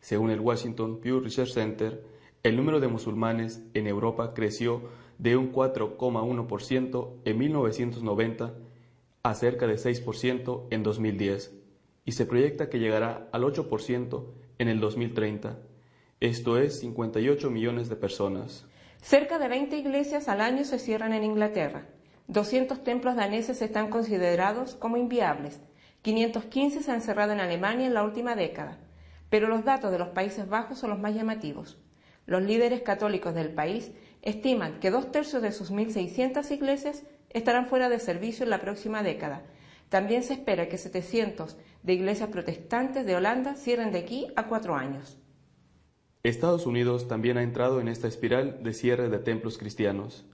Según 0.00 0.30
el 0.30 0.40
Washington 0.40 1.00
Pew 1.00 1.20
Research 1.20 1.52
Center, 1.52 2.04
el 2.42 2.56
número 2.56 2.80
de 2.80 2.88
musulmanes 2.88 3.62
en 3.72 3.86
Europa 3.86 4.34
creció 4.34 4.82
de 5.18 5.36
un 5.36 5.52
4,1% 5.52 7.12
en 7.24 7.38
1990 7.38 8.54
a 9.22 9.34
cerca 9.34 9.66
de 9.66 9.74
6% 9.74 10.66
en 10.70 10.82
2010 10.82 11.54
y 12.04 12.12
se 12.12 12.26
proyecta 12.26 12.68
que 12.68 12.78
llegará 12.78 13.28
al 13.32 13.44
8% 13.44 14.24
en 14.62 14.68
el 14.68 14.80
2030, 14.80 15.58
esto 16.20 16.56
es 16.56 16.78
58 16.78 17.50
millones 17.50 17.88
de 17.88 17.96
personas. 17.96 18.64
Cerca 19.02 19.40
de 19.40 19.48
20 19.48 19.76
iglesias 19.76 20.28
al 20.28 20.40
año 20.40 20.64
se 20.64 20.78
cierran 20.78 21.12
en 21.12 21.24
Inglaterra. 21.24 21.86
200 22.28 22.84
templos 22.84 23.16
daneses 23.16 23.60
están 23.60 23.90
considerados 23.90 24.76
como 24.76 24.96
inviables. 24.96 25.60
515 26.02 26.84
se 26.84 26.92
han 26.92 27.02
cerrado 27.02 27.32
en 27.32 27.40
Alemania 27.40 27.88
en 27.88 27.94
la 27.94 28.04
última 28.04 28.36
década. 28.36 28.78
Pero 29.30 29.48
los 29.48 29.64
datos 29.64 29.90
de 29.90 29.98
los 29.98 30.10
Países 30.10 30.48
Bajos 30.48 30.78
son 30.78 30.90
los 30.90 31.00
más 31.00 31.12
llamativos. 31.12 31.78
Los 32.26 32.42
líderes 32.42 32.82
católicos 32.82 33.34
del 33.34 33.52
país 33.52 33.90
estiman 34.22 34.78
que 34.78 34.92
dos 34.92 35.10
tercios 35.10 35.42
de 35.42 35.50
sus 35.50 35.72
1.600 35.72 36.48
iglesias 36.52 37.02
estarán 37.30 37.66
fuera 37.66 37.88
de 37.88 37.98
servicio 37.98 38.44
en 38.44 38.50
la 38.50 38.60
próxima 38.60 39.02
década. 39.02 39.42
También 39.88 40.22
se 40.22 40.34
espera 40.34 40.68
que 40.68 40.78
700 40.78 41.56
de 41.82 41.94
iglesias 41.94 42.28
protestantes 42.30 43.04
de 43.04 43.16
Holanda 43.16 43.54
cierren 43.54 43.92
de 43.92 43.98
aquí 43.98 44.28
a 44.36 44.46
cuatro 44.46 44.74
años. 44.76 45.18
Estados 46.22 46.66
Unidos 46.66 47.08
también 47.08 47.36
ha 47.36 47.42
entrado 47.42 47.80
en 47.80 47.88
esta 47.88 48.06
espiral 48.06 48.62
de 48.62 48.72
cierre 48.72 49.08
de 49.08 49.18
templos 49.18 49.58
cristianos. 49.58 50.24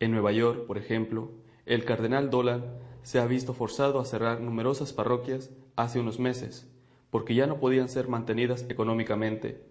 En 0.00 0.10
Nueva 0.10 0.32
York, 0.32 0.66
por 0.66 0.78
ejemplo, 0.78 1.32
el 1.66 1.84
cardenal 1.84 2.30
Dolan 2.30 2.64
se 3.02 3.20
ha 3.20 3.26
visto 3.26 3.52
forzado 3.52 4.00
a 4.00 4.06
cerrar 4.06 4.40
numerosas 4.40 4.94
parroquias 4.94 5.50
hace 5.76 6.00
unos 6.00 6.18
meses, 6.18 6.66
porque 7.10 7.34
ya 7.34 7.46
no 7.46 7.60
podían 7.60 7.90
ser 7.90 8.08
mantenidas 8.08 8.64
económicamente. 8.70 9.62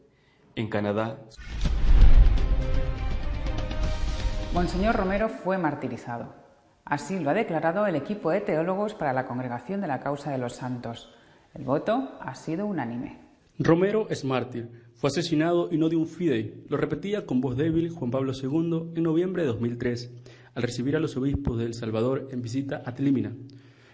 En 0.55 0.69
Canadá. 0.69 1.19
Monseñor 4.53 4.95
Romero 4.95 5.29
fue 5.29 5.57
martirizado. 5.57 6.35
Así 6.85 7.19
lo 7.19 7.31
ha 7.31 7.33
declarado 7.33 7.87
el 7.87 7.95
equipo 7.95 8.29
de 8.29 8.41
teólogos 8.41 8.93
para 8.93 9.13
la 9.13 9.25
Congregación 9.25 9.81
de 9.81 9.87
la 9.87 9.99
Causa 9.99 10.29
de 10.29 10.37
los 10.37 10.53
Santos. 10.53 11.15
El 11.53 11.63
voto 11.63 12.11
ha 12.19 12.35
sido 12.35 12.65
unánime. 12.65 13.19
Romero 13.59 14.07
es 14.09 14.25
mártir 14.25 14.69
fue 15.03 15.09
asesinado 15.09 15.67
y 15.69 15.77
no 15.77 15.89
de 15.89 15.97
un 15.97 16.07
fidei. 16.07 16.63
Lo 16.69 16.77
repetía 16.77 17.25
con 17.25 17.41
voz 17.41 17.57
débil 17.57 17.89
Juan 17.89 18.09
Pablo 18.09 18.31
II 18.31 18.93
en 18.95 19.03
noviembre 19.03 19.41
de 19.41 19.49
2003, 19.49 20.11
al 20.55 20.63
recibir 20.63 20.95
a 20.95 21.01
los 21.01 21.17
obispos 21.17 21.57
de 21.57 21.65
El 21.65 21.73
Salvador 21.73 22.29
en 22.31 22.41
visita 22.41 22.83
a 22.85 22.93
Telímina. 22.93 23.33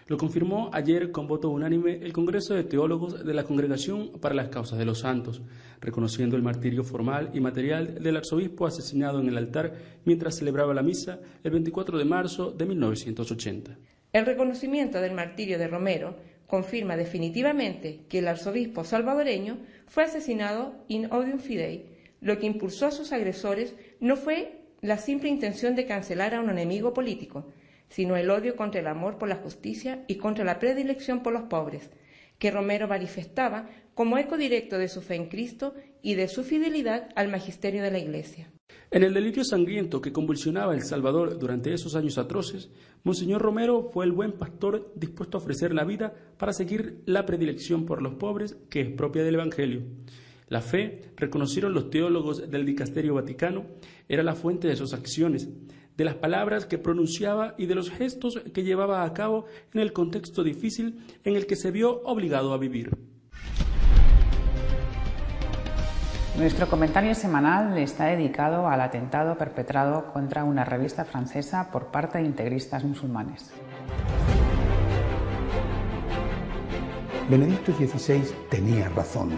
Lo 0.06 0.16
confirmó 0.16 0.70
ayer 0.72 1.10
con 1.10 1.26
voto 1.26 1.50
unánime 1.50 1.94
el 2.00 2.12
Congreso 2.12 2.54
de 2.54 2.62
Teólogos 2.62 3.24
de 3.24 3.34
la 3.34 3.42
Congregación 3.42 4.12
para 4.20 4.36
las 4.36 4.50
Causas 4.50 4.78
de 4.78 4.84
los 4.84 5.00
Santos, 5.00 5.42
reconociendo 5.80 6.36
el 6.36 6.44
martirio 6.44 6.84
formal 6.84 7.30
y 7.34 7.40
material 7.40 8.00
del 8.00 8.16
arzobispo 8.16 8.68
asesinado 8.68 9.18
en 9.18 9.26
el 9.26 9.36
altar 9.36 9.74
mientras 10.04 10.38
celebraba 10.38 10.74
la 10.74 10.84
misa 10.84 11.18
el 11.42 11.50
24 11.50 11.98
de 11.98 12.04
marzo 12.04 12.52
de 12.52 12.66
1980. 12.66 13.76
El 14.12 14.26
reconocimiento 14.26 15.00
del 15.00 15.14
martirio 15.14 15.58
de 15.58 15.66
Romero 15.66 16.14
confirma 16.50 16.96
definitivamente 16.96 18.00
que 18.08 18.18
el 18.18 18.26
arzobispo 18.26 18.82
salvadoreño 18.82 19.58
fue 19.86 20.02
asesinado 20.02 20.74
in 20.88 21.06
odium 21.12 21.38
fidei. 21.38 21.86
Lo 22.20 22.38
que 22.38 22.46
impulsó 22.46 22.86
a 22.86 22.90
sus 22.90 23.12
agresores 23.12 23.76
no 24.00 24.16
fue 24.16 24.58
la 24.80 24.98
simple 24.98 25.28
intención 25.28 25.76
de 25.76 25.86
cancelar 25.86 26.34
a 26.34 26.40
un 26.40 26.50
enemigo 26.50 26.92
político, 26.92 27.46
sino 27.88 28.16
el 28.16 28.30
odio 28.30 28.56
contra 28.56 28.80
el 28.80 28.88
amor 28.88 29.16
por 29.16 29.28
la 29.28 29.36
justicia 29.36 30.04
y 30.08 30.16
contra 30.16 30.44
la 30.44 30.58
predilección 30.58 31.22
por 31.22 31.32
los 31.32 31.44
pobres, 31.44 31.88
que 32.40 32.50
Romero 32.50 32.88
manifestaba 32.88 33.68
como 33.94 34.18
eco 34.18 34.36
directo 34.36 34.76
de 34.76 34.88
su 34.88 35.02
fe 35.02 35.14
en 35.14 35.28
Cristo 35.28 35.74
y 36.02 36.14
de 36.16 36.26
su 36.26 36.42
fidelidad 36.42 37.10
al 37.14 37.28
magisterio 37.28 37.80
de 37.82 37.92
la 37.92 37.98
Iglesia. 38.00 38.50
En 38.92 39.04
el 39.04 39.14
delirio 39.14 39.44
sangriento 39.44 40.00
que 40.00 40.12
convulsionaba 40.12 40.74
El 40.74 40.82
Salvador 40.82 41.38
durante 41.38 41.72
esos 41.72 41.94
años 41.94 42.18
atroces, 42.18 42.70
Monseñor 43.04 43.40
Romero 43.40 43.88
fue 43.92 44.04
el 44.04 44.10
buen 44.10 44.32
pastor 44.32 44.92
dispuesto 44.96 45.38
a 45.38 45.40
ofrecer 45.40 45.72
la 45.72 45.84
vida 45.84 46.12
para 46.36 46.52
seguir 46.52 47.00
la 47.06 47.24
predilección 47.24 47.86
por 47.86 48.02
los 48.02 48.14
pobres 48.14 48.56
que 48.68 48.80
es 48.80 48.90
propia 48.90 49.22
del 49.22 49.36
Evangelio. 49.36 49.82
La 50.48 50.60
fe, 50.60 51.12
reconocieron 51.14 51.72
los 51.72 51.88
teólogos 51.88 52.50
del 52.50 52.66
Dicasterio 52.66 53.14
Vaticano, 53.14 53.64
era 54.08 54.24
la 54.24 54.34
fuente 54.34 54.66
de 54.66 54.74
sus 54.74 54.92
acciones, 54.92 55.48
de 55.96 56.04
las 56.04 56.16
palabras 56.16 56.66
que 56.66 56.78
pronunciaba 56.78 57.54
y 57.56 57.66
de 57.66 57.76
los 57.76 57.90
gestos 57.90 58.40
que 58.52 58.64
llevaba 58.64 59.04
a 59.04 59.14
cabo 59.14 59.44
en 59.72 59.82
el 59.82 59.92
contexto 59.92 60.42
difícil 60.42 60.98
en 61.22 61.36
el 61.36 61.46
que 61.46 61.54
se 61.54 61.70
vio 61.70 62.02
obligado 62.02 62.52
a 62.52 62.58
vivir. 62.58 62.90
Nuestro 66.40 66.70
comentario 66.70 67.14
semanal 67.14 67.76
está 67.76 68.06
dedicado 68.06 68.66
al 68.66 68.80
atentado 68.80 69.36
perpetrado 69.36 70.10
contra 70.10 70.42
una 70.42 70.64
revista 70.64 71.04
francesa 71.04 71.70
por 71.70 71.88
parte 71.88 72.16
de 72.16 72.24
integristas 72.24 72.82
musulmanes. 72.82 73.50
Benedicto 77.28 77.72
XVI 77.72 78.22
tenía 78.48 78.88
razón 78.88 79.32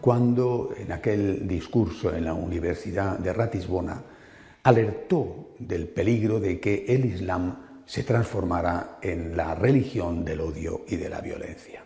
cuando 0.00 0.70
en 0.76 0.90
aquel 0.90 1.46
discurso 1.46 2.12
en 2.12 2.24
la 2.24 2.34
Universidad 2.34 3.20
de 3.20 3.32
Ratisbona 3.32 4.02
alertó 4.64 5.50
del 5.60 5.86
peligro 5.86 6.40
de 6.40 6.58
que 6.58 6.86
el 6.88 7.04
Islam 7.04 7.84
se 7.86 8.02
transformara 8.02 8.98
en 9.00 9.36
la 9.36 9.54
religión 9.54 10.24
del 10.24 10.40
odio 10.40 10.80
y 10.88 10.96
de 10.96 11.08
la 11.08 11.20
violencia. 11.20 11.84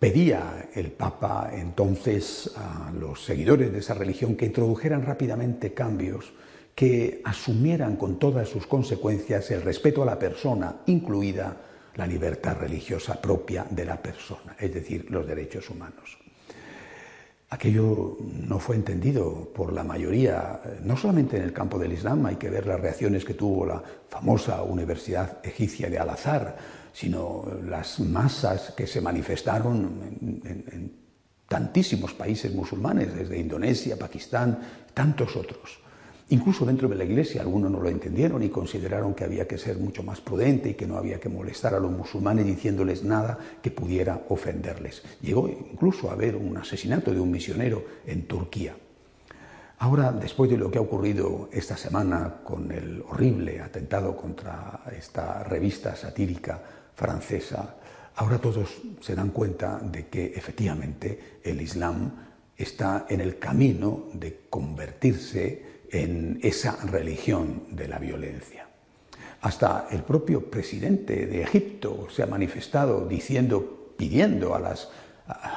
Pedía 0.00 0.70
el 0.72 0.92
Papa 0.92 1.50
entonces 1.52 2.50
a 2.56 2.90
los 2.90 3.22
seguidores 3.22 3.70
de 3.70 3.80
esa 3.80 3.92
religión 3.92 4.34
que 4.34 4.46
introdujeran 4.46 5.04
rápidamente 5.04 5.74
cambios, 5.74 6.32
que 6.74 7.20
asumieran 7.22 7.96
con 7.96 8.18
todas 8.18 8.48
sus 8.48 8.66
consecuencias 8.66 9.50
el 9.50 9.60
respeto 9.60 10.02
a 10.02 10.06
la 10.06 10.18
persona, 10.18 10.76
incluida 10.86 11.54
la 11.96 12.06
libertad 12.06 12.56
religiosa 12.58 13.20
propia 13.20 13.66
de 13.68 13.84
la 13.84 14.00
persona, 14.00 14.56
es 14.58 14.72
decir, 14.72 15.10
los 15.10 15.26
derechos 15.26 15.68
humanos. 15.68 16.16
Aquello 17.50 18.16
no 18.48 18.58
fue 18.58 18.76
entendido 18.76 19.52
por 19.52 19.70
la 19.74 19.84
mayoría, 19.84 20.62
no 20.82 20.96
solamente 20.96 21.36
en 21.36 21.42
el 21.42 21.52
campo 21.52 21.78
del 21.78 21.92
Islam, 21.92 22.24
hay 22.24 22.36
que 22.36 22.48
ver 22.48 22.66
las 22.66 22.80
reacciones 22.80 23.22
que 23.22 23.34
tuvo 23.34 23.66
la 23.66 23.82
famosa 24.08 24.62
Universidad 24.62 25.44
Egipcia 25.44 25.90
de 25.90 25.98
Al-Azhar, 25.98 26.56
sino 26.92 27.44
las 27.64 28.00
masas 28.00 28.72
que 28.76 28.86
se 28.86 29.00
manifestaron 29.00 30.18
en, 30.20 31.00
tantísimos 31.48 32.14
países 32.14 32.54
musulmanes, 32.54 33.12
desde 33.12 33.38
Indonesia, 33.38 33.98
Pakistán, 33.98 34.60
tantos 34.94 35.34
otros. 35.34 35.80
Incluso 36.28 36.64
dentro 36.64 36.88
de 36.88 36.94
la 36.94 37.02
Iglesia 37.02 37.42
algunos 37.42 37.72
no 37.72 37.80
lo 37.80 37.88
entendieron 37.88 38.40
y 38.44 38.50
consideraron 38.50 39.14
que 39.14 39.24
había 39.24 39.48
que 39.48 39.58
ser 39.58 39.76
mucho 39.78 40.04
más 40.04 40.20
prudente 40.20 40.70
y 40.70 40.74
que 40.74 40.86
no 40.86 40.96
había 40.96 41.18
que 41.18 41.28
molestar 41.28 41.74
a 41.74 41.80
los 41.80 41.90
musulmanes 41.90 42.46
diciéndoles 42.46 43.02
nada 43.02 43.36
que 43.60 43.72
pudiera 43.72 44.22
ofenderles. 44.28 45.02
Llegó 45.22 45.48
incluso 45.48 46.08
a 46.08 46.12
haber 46.12 46.36
un 46.36 46.56
asesinato 46.56 47.12
de 47.12 47.18
un 47.18 47.32
misionero 47.32 47.84
en 48.06 48.28
Turquía. 48.28 48.76
Ahora, 49.78 50.12
después 50.12 50.48
de 50.50 50.58
lo 50.58 50.70
que 50.70 50.78
ha 50.78 50.82
ocurrido 50.82 51.48
esta 51.50 51.76
semana 51.76 52.42
con 52.44 52.70
el 52.70 53.02
horrible 53.08 53.60
atentado 53.60 54.16
contra 54.16 54.82
esta 54.96 55.42
revista 55.42 55.96
satírica 55.96 56.62
francesa, 57.00 57.76
ahora 58.16 58.38
todos 58.38 58.68
se 59.00 59.14
dan 59.14 59.30
cuenta 59.30 59.80
de 59.80 60.08
que 60.08 60.26
efectivamente 60.36 61.40
el 61.42 61.62
Islam 61.62 62.12
está 62.54 63.06
en 63.08 63.22
el 63.22 63.38
camino 63.38 64.08
de 64.12 64.42
convertirse 64.50 65.80
en 65.90 66.38
esa 66.42 66.76
religión 66.84 67.64
de 67.70 67.88
la 67.88 67.98
violencia. 67.98 68.68
Hasta 69.40 69.88
el 69.90 70.02
propio 70.02 70.50
presidente 70.50 71.24
de 71.24 71.40
Egipto 71.40 72.08
se 72.10 72.22
ha 72.22 72.26
manifestado 72.26 73.08
diciendo, 73.08 73.94
pidiendo 73.96 74.54
a 74.54 74.60
las 74.60 74.90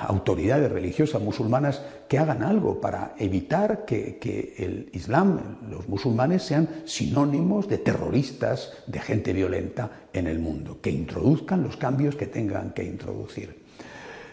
autoridades 0.07 0.71
religiosas 0.71 1.21
musulmanas 1.21 1.81
que 2.07 2.19
hagan 2.19 2.43
algo 2.43 2.79
para 2.79 3.15
evitar 3.17 3.85
que, 3.85 4.53
el 4.57 4.89
Islam, 4.93 5.57
los 5.69 5.87
musulmanes, 5.87 6.43
sean 6.43 6.69
sinónimos 6.85 7.67
de 7.67 7.77
terroristas, 7.77 8.73
de 8.87 8.99
gente 8.99 9.33
violenta 9.33 10.07
en 10.13 10.27
el 10.27 10.39
mundo, 10.39 10.79
que 10.81 10.91
introduzcan 10.91 11.63
los 11.63 11.77
cambios 11.77 12.15
que 12.15 12.27
tengan 12.27 12.73
que 12.73 12.83
introducir. 12.83 13.63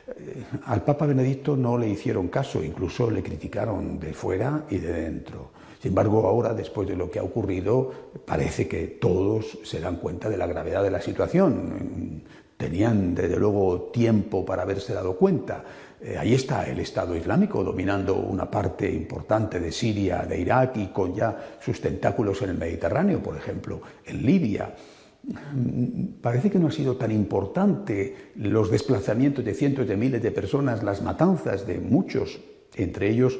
Eh, 0.08 0.44
al 0.66 0.82
Papa 0.82 1.06
Benedicto 1.06 1.56
no 1.56 1.78
le 1.78 1.88
hicieron 1.88 2.28
caso, 2.28 2.62
incluso 2.62 3.10
le 3.10 3.22
criticaron 3.22 3.98
de 3.98 4.12
fuera 4.12 4.64
y 4.70 4.78
de 4.78 4.92
dentro. 4.92 5.50
Sin 5.80 5.90
embargo, 5.92 6.26
ahora, 6.26 6.52
después 6.52 6.86
de 6.86 6.94
lo 6.94 7.10
que 7.10 7.18
ha 7.18 7.22
ocurrido, 7.22 7.90
parece 8.26 8.68
que 8.68 8.86
todos 8.86 9.58
se 9.64 9.80
dan 9.80 9.96
cuenta 9.96 10.28
de 10.28 10.36
la 10.36 10.46
gravedad 10.46 10.82
de 10.82 10.90
la 10.90 11.00
situación 11.00 12.22
tenían 12.60 13.14
desde 13.14 13.38
luego 13.38 13.88
tiempo 13.90 14.44
para 14.44 14.62
haberse 14.64 14.92
dado 14.92 15.16
cuenta. 15.16 15.64
Eh, 15.98 16.18
ahí 16.18 16.34
está 16.34 16.68
el 16.68 16.78
Estado 16.80 17.16
Islámico 17.16 17.64
dominando 17.64 18.16
una 18.16 18.50
parte 18.50 18.90
importante 18.92 19.58
de 19.58 19.72
Siria, 19.72 20.26
de 20.28 20.38
Irak 20.38 20.76
y 20.76 20.86
con 20.88 21.14
ya 21.14 21.56
sus 21.58 21.80
tentáculos 21.80 22.42
en 22.42 22.50
el 22.50 22.58
Mediterráneo, 22.58 23.22
por 23.22 23.34
ejemplo, 23.34 23.80
en 24.04 24.26
Libia. 24.26 24.74
Mm, 25.22 26.20
parece 26.20 26.50
que 26.50 26.58
no 26.58 26.68
ha 26.68 26.70
sido 26.70 26.96
tan 26.96 27.10
importante 27.12 28.32
los 28.36 28.70
desplazamientos 28.70 29.42
de 29.42 29.54
cientos 29.54 29.88
de 29.88 29.96
miles 29.96 30.22
de 30.22 30.30
personas, 30.30 30.82
las 30.82 31.00
matanzas 31.00 31.66
de 31.66 31.78
muchos, 31.78 32.40
entre 32.76 33.08
ellos 33.08 33.38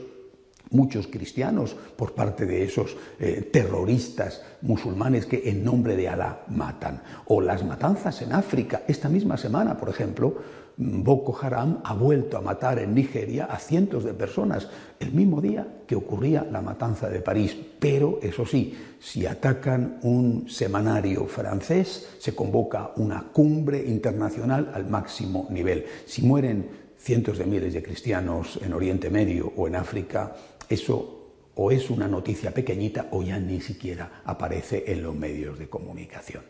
muchos 0.71 1.07
cristianos 1.07 1.77
por 1.97 2.15
parte 2.15 2.47
de 2.47 2.65
esos 2.65 2.97
eh, 3.19 3.49
terroristas 3.53 4.43
musulmanes 4.63 5.27
que 5.27 5.49
en 5.51 5.65
nombre 5.65 5.97
de 5.97 6.09
Alá 6.09 6.45
matan. 6.49 7.03
O 7.27 7.41
las 7.41 7.65
matanzas 7.65 8.23
en 8.23 8.33
África. 8.33 8.83
Esta 8.87 9.09
misma 9.09 9.37
semana, 9.37 9.77
por 9.77 9.89
ejemplo, 9.89 10.35
Boko 10.83 11.39
Haram 11.39 11.81
ha 11.85 11.93
vuelto 11.93 12.39
a 12.39 12.41
matar 12.41 12.79
en 12.79 12.95
Nigeria 12.95 13.45
a 13.45 13.59
cientos 13.59 14.03
de 14.03 14.15
personas 14.15 14.67
el 14.99 15.13
mismo 15.13 15.41
día 15.43 15.67
que 15.87 15.95
ocurría 15.95 16.47
la 16.51 16.63
matanza 16.63 17.11
de 17.11 17.21
París. 17.21 17.55
Pero, 17.79 18.19
eso 18.23 18.47
sí, 18.47 18.75
si 18.99 19.27
atacan 19.27 19.99
un 20.03 20.49
semanario 20.49 21.27
francés, 21.27 22.17
se 22.19 22.35
convoca 22.35 22.93
una 22.97 23.25
cumbre 23.31 23.85
internacional 23.87 24.71
al 24.73 24.89
máximo 24.89 25.47
nivel. 25.51 25.85
Si 26.07 26.23
mueren 26.23 26.69
cientos 26.99 27.37
de 27.37 27.45
miles 27.45 27.75
de 27.75 27.83
cristianos 27.83 28.59
en 28.63 28.73
Oriente 28.73 29.11
Medio 29.11 29.53
o 29.57 29.67
en 29.67 29.77
África, 29.77 30.35
eso 30.71 31.21
o 31.57 31.71
es 31.71 31.91
una 31.91 32.09
noticia 32.09 32.53
pequeñita 32.53 33.09
o 33.11 33.23
ya 33.23 33.39
ni 33.39 33.61
siquiera 33.61 34.23
aparece 34.25 34.85
en 34.87 35.03
los 35.03 35.15
medios 35.15 35.59
de 35.59 35.69
comunicación. 35.69 36.43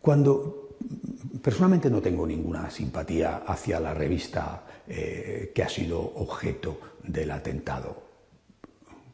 Cuando 0.00 0.70
personalmente 1.40 1.90
no 1.90 2.02
tengo 2.02 2.26
ninguna 2.26 2.70
simpatía 2.70 3.42
hacia 3.46 3.78
la 3.78 3.94
revista 3.94 4.64
eh, 4.88 5.52
que 5.54 5.62
ha 5.62 5.68
sido 5.68 6.00
objeto 6.00 6.80
del 7.04 7.30
atentado, 7.30 8.02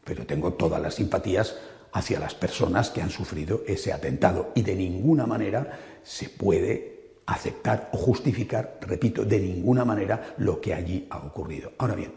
pero 0.04 0.24
tengo 0.24 0.54
todas 0.54 0.80
las 0.80 0.94
simpatías 0.94 1.56
hacia 1.92 2.20
las 2.20 2.34
personas 2.34 2.90
que 2.90 3.02
han 3.02 3.10
sufrido 3.10 3.62
ese 3.66 3.92
atentado 3.92 4.52
y 4.54 4.62
de 4.62 4.74
ninguna 4.74 5.26
manera 5.26 5.78
se 6.02 6.28
puede 6.28 6.98
aceptar 7.26 7.90
o 7.92 7.98
justificar, 7.98 8.78
repito, 8.80 9.24
de 9.24 9.38
ninguna 9.40 9.84
manera 9.84 10.34
lo 10.38 10.60
que 10.60 10.72
allí 10.72 11.06
ha 11.10 11.18
ocurrido. 11.18 11.72
Ahora 11.76 11.94
bien, 11.94 12.12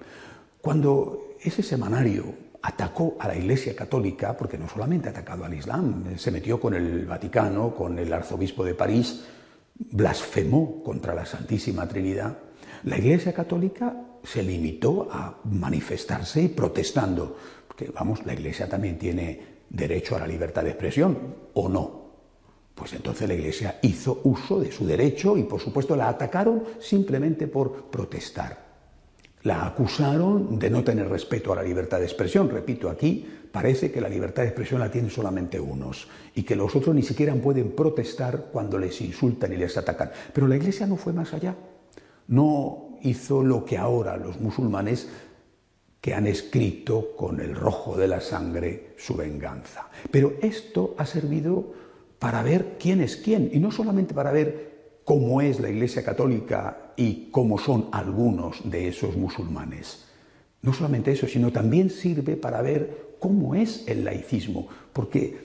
cuando 0.62 1.31
ese 1.42 1.64
semanario 1.64 2.52
atacó 2.62 3.18
a 3.20 3.28
la 3.28 3.36
Iglesia 3.36 3.76
Católica, 3.76 4.38
porque 4.38 4.58
no 4.58 4.70
solamente 4.70 5.08
ha 5.08 5.12
atacado 5.12 5.44
al 5.46 5.54
Islam, 5.54 6.18
se 6.18 6.32
metió 6.32 6.60
con 6.60 6.74
el 6.76 7.06
Vaticano, 7.06 7.74
con 7.74 7.98
el 7.98 8.14
arzobispo 8.14 8.64
de 8.64 8.76
París, 8.76 9.24
blasfemó 9.76 10.84
contra 10.84 11.16
la 11.16 11.26
Santísima 11.26 11.88
Trinidad, 11.88 12.38
la 12.84 12.98
Iglesia 12.98 13.34
Católica 13.34 13.96
se 14.24 14.44
limitó 14.44 15.08
a 15.12 15.40
manifestarse 15.46 16.50
protestando, 16.50 17.36
porque 17.68 17.90
vamos, 17.92 18.26
la 18.26 18.34
Iglesia 18.34 18.70
también 18.70 19.00
tiene 19.00 19.42
derecho 19.70 20.16
a 20.16 20.20
la 20.20 20.28
libertad 20.28 20.64
de 20.64 20.70
expresión, 20.70 21.18
¿o 21.54 21.70
no? 21.70 22.02
Pues 22.76 22.94
entonces 22.94 23.28
la 23.28 23.34
Iglesia 23.34 23.80
hizo 23.82 24.22
uso 24.24 24.60
de 24.60 24.72
su 24.72 24.86
derecho 24.86 25.38
y 25.38 25.44
por 25.44 25.60
supuesto 25.60 25.96
la 25.96 26.10
atacaron 26.10 26.64
simplemente 26.80 27.48
por 27.48 27.86
protestar. 27.90 28.71
La 29.44 29.66
acusaron 29.66 30.60
de 30.60 30.70
no 30.70 30.84
tener 30.84 31.10
respeto 31.10 31.52
a 31.52 31.56
la 31.56 31.64
libertad 31.64 32.00
de 32.00 32.06
expresión. 32.06 32.50
Repito, 32.50 32.90
aquí 32.90 33.28
parece 33.52 33.92
que 33.92 34.02
la 34.02 34.10
libertad 34.10 34.44
de 34.44 34.50
expresión 34.50 34.80
la 34.80 34.92
tienen 34.92 35.10
solamente 35.10 35.60
unos 35.60 36.08
y 36.36 36.44
que 36.44 36.56
los 36.56 36.76
otros 36.76 36.94
ni 36.94 37.02
siquiera 37.02 37.34
pueden 37.34 37.72
protestar 37.72 38.50
cuando 38.52 38.78
les 38.78 39.02
insultan 39.02 39.54
y 39.54 39.58
les 39.58 39.78
atacan. 39.78 40.12
Pero 40.34 40.48
la 40.48 40.56
Iglesia 40.56 40.86
no 40.86 40.96
fue 40.96 41.12
más 41.12 41.34
allá. 41.34 41.56
No 42.28 43.00
hizo 43.02 43.44
lo 43.44 43.66
que 43.66 43.78
ahora 43.78 44.16
los 44.18 44.40
musulmanes 44.40 45.10
que 46.00 46.14
han 46.14 46.28
escrito 46.28 47.16
con 47.16 47.40
el 47.40 47.56
rojo 47.56 47.98
de 47.98 48.08
la 48.08 48.22
sangre 48.22 48.94
su 48.98 49.16
venganza. 49.16 49.88
Pero 50.10 50.34
esto 50.42 50.96
ha 50.98 51.06
servido 51.06 51.74
para 52.20 52.44
ver 52.44 52.78
quién 52.80 53.02
es 53.02 53.18
quién 53.18 53.50
y 53.52 53.60
no 53.60 53.72
solamente 53.72 54.14
para 54.14 54.32
ver 54.32 54.71
cómo 55.06 55.42
es 55.42 55.60
la 55.60 55.70
Iglesia 55.70 56.04
Católica 56.04 56.94
y 56.96 57.30
cómo 57.32 57.58
son 57.58 57.90
algunos 57.92 58.70
de 58.70 58.88
esos 58.88 59.16
musulmanes. 59.16 60.06
No 60.62 60.74
solamente 60.74 61.12
eso, 61.12 61.28
sino 61.28 61.52
también 61.52 61.90
sirve 61.90 62.36
para 62.36 62.62
ver 62.62 63.16
cómo 63.20 63.56
es 63.56 63.84
el 63.88 64.04
laicismo, 64.04 64.68
porque 64.94 65.40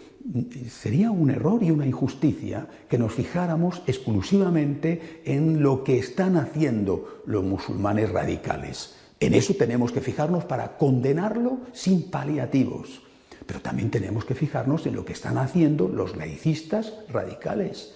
sería 0.68 1.10
un 1.10 1.30
error 1.30 1.62
y 1.62 1.70
una 1.70 1.86
injusticia 1.86 2.66
que 2.88 2.98
nos 2.98 3.14
fijáramos 3.14 3.82
exclusivamente 3.86 5.22
en 5.24 5.62
lo 5.62 5.84
que 5.84 5.98
están 5.98 6.36
haciendo 6.36 7.22
los 7.26 7.44
musulmanes 7.44 8.10
radicales. 8.10 8.96
En 9.20 9.34
eso 9.34 9.54
tenemos 9.54 9.92
que 9.92 10.00
fijarnos 10.00 10.44
para 10.44 10.76
condenarlo 10.76 11.60
sin 11.72 12.10
paliativos. 12.10 13.02
Pero 13.46 13.60
también 13.60 13.90
tenemos 13.90 14.24
que 14.24 14.34
fijarnos 14.34 14.86
en 14.86 14.96
lo 14.96 15.04
que 15.04 15.12
están 15.12 15.38
haciendo 15.38 15.88
los 15.88 16.16
laicistas 16.16 16.92
radicales. 17.08 17.94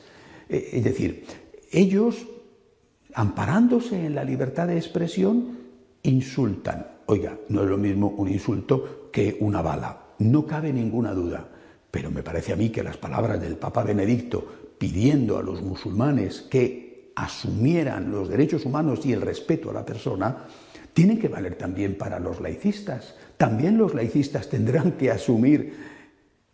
Eh, 0.49 0.71
es 0.75 0.85
decir, 0.85 1.25
ellos, 1.71 2.27
amparándose 3.15 4.07
en 4.07 4.15
la 4.15 4.25
libertad 4.25 4.67
de 4.67 4.77
expresión, 4.77 5.59
insultan. 6.03 6.87
Oiga, 7.07 7.39
no 7.49 7.63
es 7.63 7.69
lo 7.69 7.79
mismo 7.79 8.09
un 8.09 8.29
insulto 8.29 9.09
que 9.13 9.37
una 9.41 9.63
bala, 9.63 10.01
no 10.19 10.47
cabe 10.47 10.73
ninguna 10.73 11.13
duda. 11.13 11.49
Pero 11.91 12.11
me 12.11 12.23
parece 12.23 12.53
a 12.53 12.57
mí 12.57 12.71
que 12.71 12.85
las 12.85 12.97
palabras 12.97 13.41
del 13.41 13.57
Papa 13.57 13.83
Benedicto 13.83 14.61
pidiendo 14.79 15.37
a 15.37 15.43
los 15.43 15.61
musulmanes 15.61 16.41
que 16.41 17.13
asumieran 17.15 18.11
los 18.11 18.31
derechos 18.31 18.65
humanos 18.65 19.05
y 19.05 19.13
el 19.13 19.21
respeto 19.21 19.69
a 19.69 19.75
la 19.75 19.85
persona, 19.85 20.47
tienen 20.95 21.19
que 21.19 21.29
valer 21.29 21.57
también 21.57 21.99
para 21.99 22.19
los 22.19 22.41
laicistas. 22.41 23.15
También 23.37 23.77
los 23.77 23.95
laicistas 23.95 24.49
tendrán 24.49 24.93
que 24.93 25.11
asumir 25.11 25.90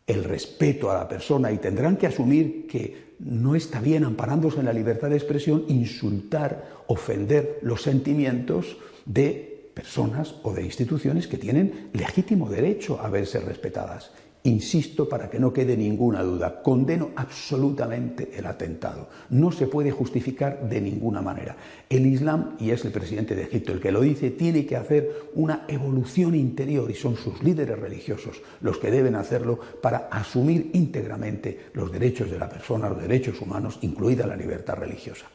el 0.07 0.25
respeto 0.25 0.91
a 0.91 0.95
la 0.95 1.09
persona 1.09 1.51
y 1.51 1.59
tendrán 1.59 1.97
que 1.97 2.07
asumir 2.07 2.67
que 2.67 3.17
no 3.19 3.55
está 3.55 3.81
bien, 3.81 4.05
amparándose 4.05 4.61
en 4.61 4.67
la 4.67 4.73
libertad 4.73 5.11
de 5.11 5.17
expresión, 5.17 5.65
insultar, 5.69 6.85
ofender 6.87 7.59
los 7.63 7.83
sentimientos 7.83 8.77
de 9.05 9.71
personas 9.75 10.37
o 10.43 10.53
de 10.53 10.63
instituciones 10.63 11.27
que 11.27 11.39
tienen 11.39 11.91
legítimo 11.93 12.49
derecho 12.49 13.01
a 13.01 13.11
verse 13.11 13.41
respetadas. 13.41 14.11
Insisto 14.47 15.09
para 15.09 15.29
que 15.29 15.41
no 15.41 15.53
quede 15.53 15.77
ninguna 15.77 16.23
duda, 16.23 16.63
condeno 16.63 17.11
absolutamente 17.17 18.31
el 18.37 18.47
atentado. 18.47 19.09
No 19.31 19.51
se 19.51 19.67
puede 19.67 19.91
justificar 19.91 20.69
de 20.69 20.81
ninguna 20.81 21.21
manera. 21.21 21.57
El 21.91 22.07
Islam, 22.07 22.55
y 22.61 22.71
es 22.71 22.85
el 22.85 22.93
presidente 22.93 23.35
de 23.35 23.43
Egipto 23.43 23.73
el 23.73 23.81
que 23.81 23.91
lo 23.91 24.03
dice, 24.03 24.31
tiene 24.31 24.65
que 24.65 24.77
hacer 24.77 25.31
una 25.35 25.65
evolución 25.67 26.37
interior 26.37 26.89
y 26.89 26.95
son 26.95 27.17
sus 27.17 27.43
líderes 27.43 27.77
religiosos 27.77 28.41
los 28.61 28.79
que 28.79 28.93
deben 28.93 29.17
hacerlo 29.17 29.59
para 29.83 30.07
asumir 30.13 30.71
íntegramente 30.75 31.63
los 31.73 31.91
derechos 31.91 32.31
de 32.31 32.39
la 32.39 32.49
persona, 32.49 32.89
los 32.89 33.03
derechos 33.03 33.41
humanos, 33.41 33.81
incluida 33.83 34.29
la 34.29 34.37
libertad 34.37 34.77
religiosa. 34.77 35.27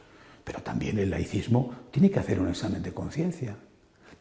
Pero 0.42 0.60
también 0.62 0.98
el 0.98 1.10
laicismo 1.10 1.70
tiene 1.90 2.10
que 2.10 2.18
hacer 2.18 2.40
un 2.40 2.48
examen 2.48 2.82
de 2.82 2.94
conciencia. 2.94 3.58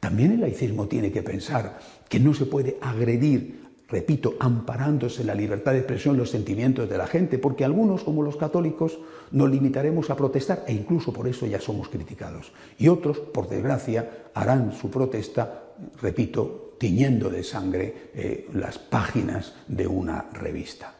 También 0.01 0.33
el 0.33 0.41
laicismo 0.41 0.87
tiene 0.87 1.13
que 1.13 1.23
pensar 1.23 1.79
que 2.09 2.19
no 2.19 2.33
se 2.33 2.45
puede 2.45 2.77
agredir 2.81 3.60
repito, 3.91 4.35
amparándose 4.39 5.21
en 5.21 5.27
la 5.27 5.35
libertad 5.35 5.73
de 5.73 5.79
expresión 5.79 6.17
los 6.17 6.29
sentimientos 6.29 6.89
de 6.89 6.97
la 6.97 7.07
gente, 7.07 7.37
porque 7.37 7.65
algunos, 7.65 8.03
como 8.03 8.23
los 8.23 8.37
católicos, 8.37 8.97
nos 9.31 9.49
limitaremos 9.49 10.09
a 10.09 10.15
protestar 10.15 10.63
e 10.65 10.73
incluso 10.73 11.11
por 11.11 11.27
eso 11.27 11.45
ya 11.45 11.59
somos 11.59 11.89
criticados. 11.89 12.53
Y 12.77 12.87
otros, 12.87 13.19
por 13.19 13.49
desgracia, 13.49 14.29
harán 14.33 14.71
su 14.71 14.89
protesta, 14.89 15.63
repito, 16.01 16.75
tiñendo 16.79 17.29
de 17.29 17.43
sangre 17.43 18.11
eh, 18.15 18.47
las 18.53 18.79
páginas 18.79 19.53
de 19.67 19.85
una 19.85 20.25
revista. 20.33 20.95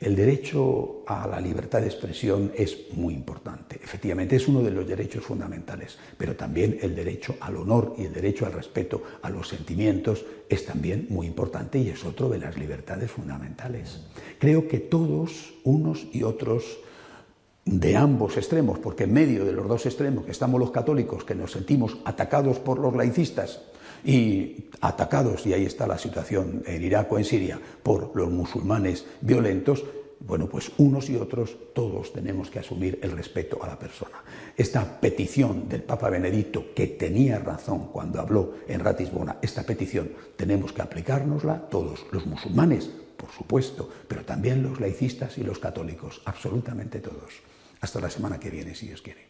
El 0.00 0.16
derecho 0.16 1.04
a 1.06 1.26
la 1.28 1.40
libertad 1.40 1.80
de 1.80 1.86
expresión 1.86 2.52
es 2.56 2.92
muy 2.92 3.14
importante. 3.14 3.76
Efectivamente, 3.82 4.36
es 4.36 4.48
uno 4.48 4.60
de 4.62 4.72
los 4.72 4.86
derechos 4.86 5.24
fundamentales, 5.24 5.96
pero 6.18 6.34
también 6.34 6.78
el 6.82 6.96
derecho 6.96 7.36
al 7.40 7.56
honor 7.56 7.94
y 7.96 8.04
el 8.04 8.12
derecho 8.12 8.44
al 8.44 8.52
respeto 8.52 9.02
a 9.22 9.30
los 9.30 9.48
sentimientos 9.48 10.24
es 10.48 10.66
también 10.66 11.06
muy 11.10 11.26
importante 11.26 11.78
y 11.78 11.88
es 11.88 12.04
otro 12.04 12.28
de 12.28 12.38
las 12.38 12.58
libertades 12.58 13.10
fundamentales. 13.10 14.00
Creo 14.38 14.66
que 14.66 14.80
todos, 14.80 15.54
unos 15.62 16.06
y 16.12 16.24
otros, 16.24 16.78
de 17.64 17.96
ambos 17.96 18.36
extremos, 18.36 18.78
porque 18.78 19.04
en 19.04 19.14
medio 19.14 19.44
de 19.44 19.52
los 19.52 19.66
dos 19.66 19.86
extremos 19.86 20.24
que 20.24 20.32
estamos 20.32 20.60
los 20.60 20.70
católicos, 20.70 21.24
que 21.24 21.34
nos 21.34 21.52
sentimos 21.52 21.96
atacados 22.04 22.58
por 22.58 22.78
los 22.78 22.94
laicistas 22.94 23.62
y 24.04 24.68
atacados, 24.80 25.46
y 25.46 25.54
ahí 25.54 25.64
está 25.64 25.86
la 25.86 25.98
situación 25.98 26.62
en 26.66 26.82
Irak 26.82 27.10
o 27.12 27.18
en 27.18 27.24
Siria, 27.24 27.58
por 27.82 28.14
los 28.14 28.30
musulmanes 28.30 29.06
violentos, 29.20 29.84
bueno, 30.20 30.48
pues 30.48 30.72
unos 30.78 31.10
y 31.10 31.16
otros, 31.16 31.56
todos 31.74 32.12
tenemos 32.12 32.50
que 32.50 32.58
asumir 32.58 32.98
el 33.02 33.12
respeto 33.12 33.62
a 33.62 33.66
la 33.66 33.78
persona. 33.78 34.22
Esta 34.56 35.00
petición 35.00 35.68
del 35.68 35.82
Papa 35.82 36.08
Benedicto, 36.08 36.72
que 36.74 36.86
tenía 36.86 37.38
razón 37.38 37.88
cuando 37.92 38.20
habló 38.20 38.54
en 38.66 38.80
Ratisbona, 38.80 39.36
esta 39.42 39.64
petición 39.64 40.12
tenemos 40.36 40.72
que 40.72 40.82
aplicárnosla 40.82 41.68
todos, 41.68 42.06
los 42.10 42.24
musulmanes, 42.26 42.88
por 43.16 43.30
supuesto, 43.30 43.90
pero 44.08 44.24
también 44.24 44.62
los 44.62 44.80
laicistas 44.80 45.36
y 45.38 45.42
los 45.44 45.58
católicos, 45.58 46.22
absolutamente 46.24 47.00
todos. 47.00 47.42
Hasta 47.80 48.00
la 48.00 48.10
semana 48.10 48.40
que 48.40 48.50
viene, 48.50 48.74
si 48.74 48.86
Dios 48.86 49.02
quiere. 49.02 49.26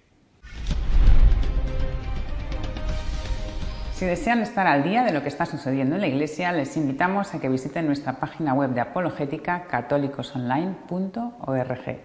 Si 4.04 4.10
desean 4.10 4.42
estar 4.42 4.66
al 4.66 4.84
día 4.84 5.02
de 5.02 5.14
lo 5.14 5.22
que 5.22 5.28
está 5.28 5.46
sucediendo 5.46 5.94
en 5.94 6.02
la 6.02 6.06
Iglesia, 6.06 6.52
les 6.52 6.76
invitamos 6.76 7.32
a 7.32 7.40
que 7.40 7.48
visiten 7.48 7.86
nuestra 7.86 8.20
página 8.20 8.52
web 8.52 8.74
de 8.74 8.82
apologética 8.82 9.66
católicosonline.org. 9.66 12.00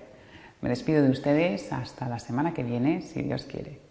Me 0.61 0.69
despido 0.69 1.03
de 1.03 1.09
ustedes 1.09 1.73
hasta 1.73 2.07
la 2.07 2.19
semana 2.19 2.53
que 2.53 2.63
viene, 2.63 3.01
si 3.01 3.23
Dios 3.23 3.43
quiere. 3.43 3.81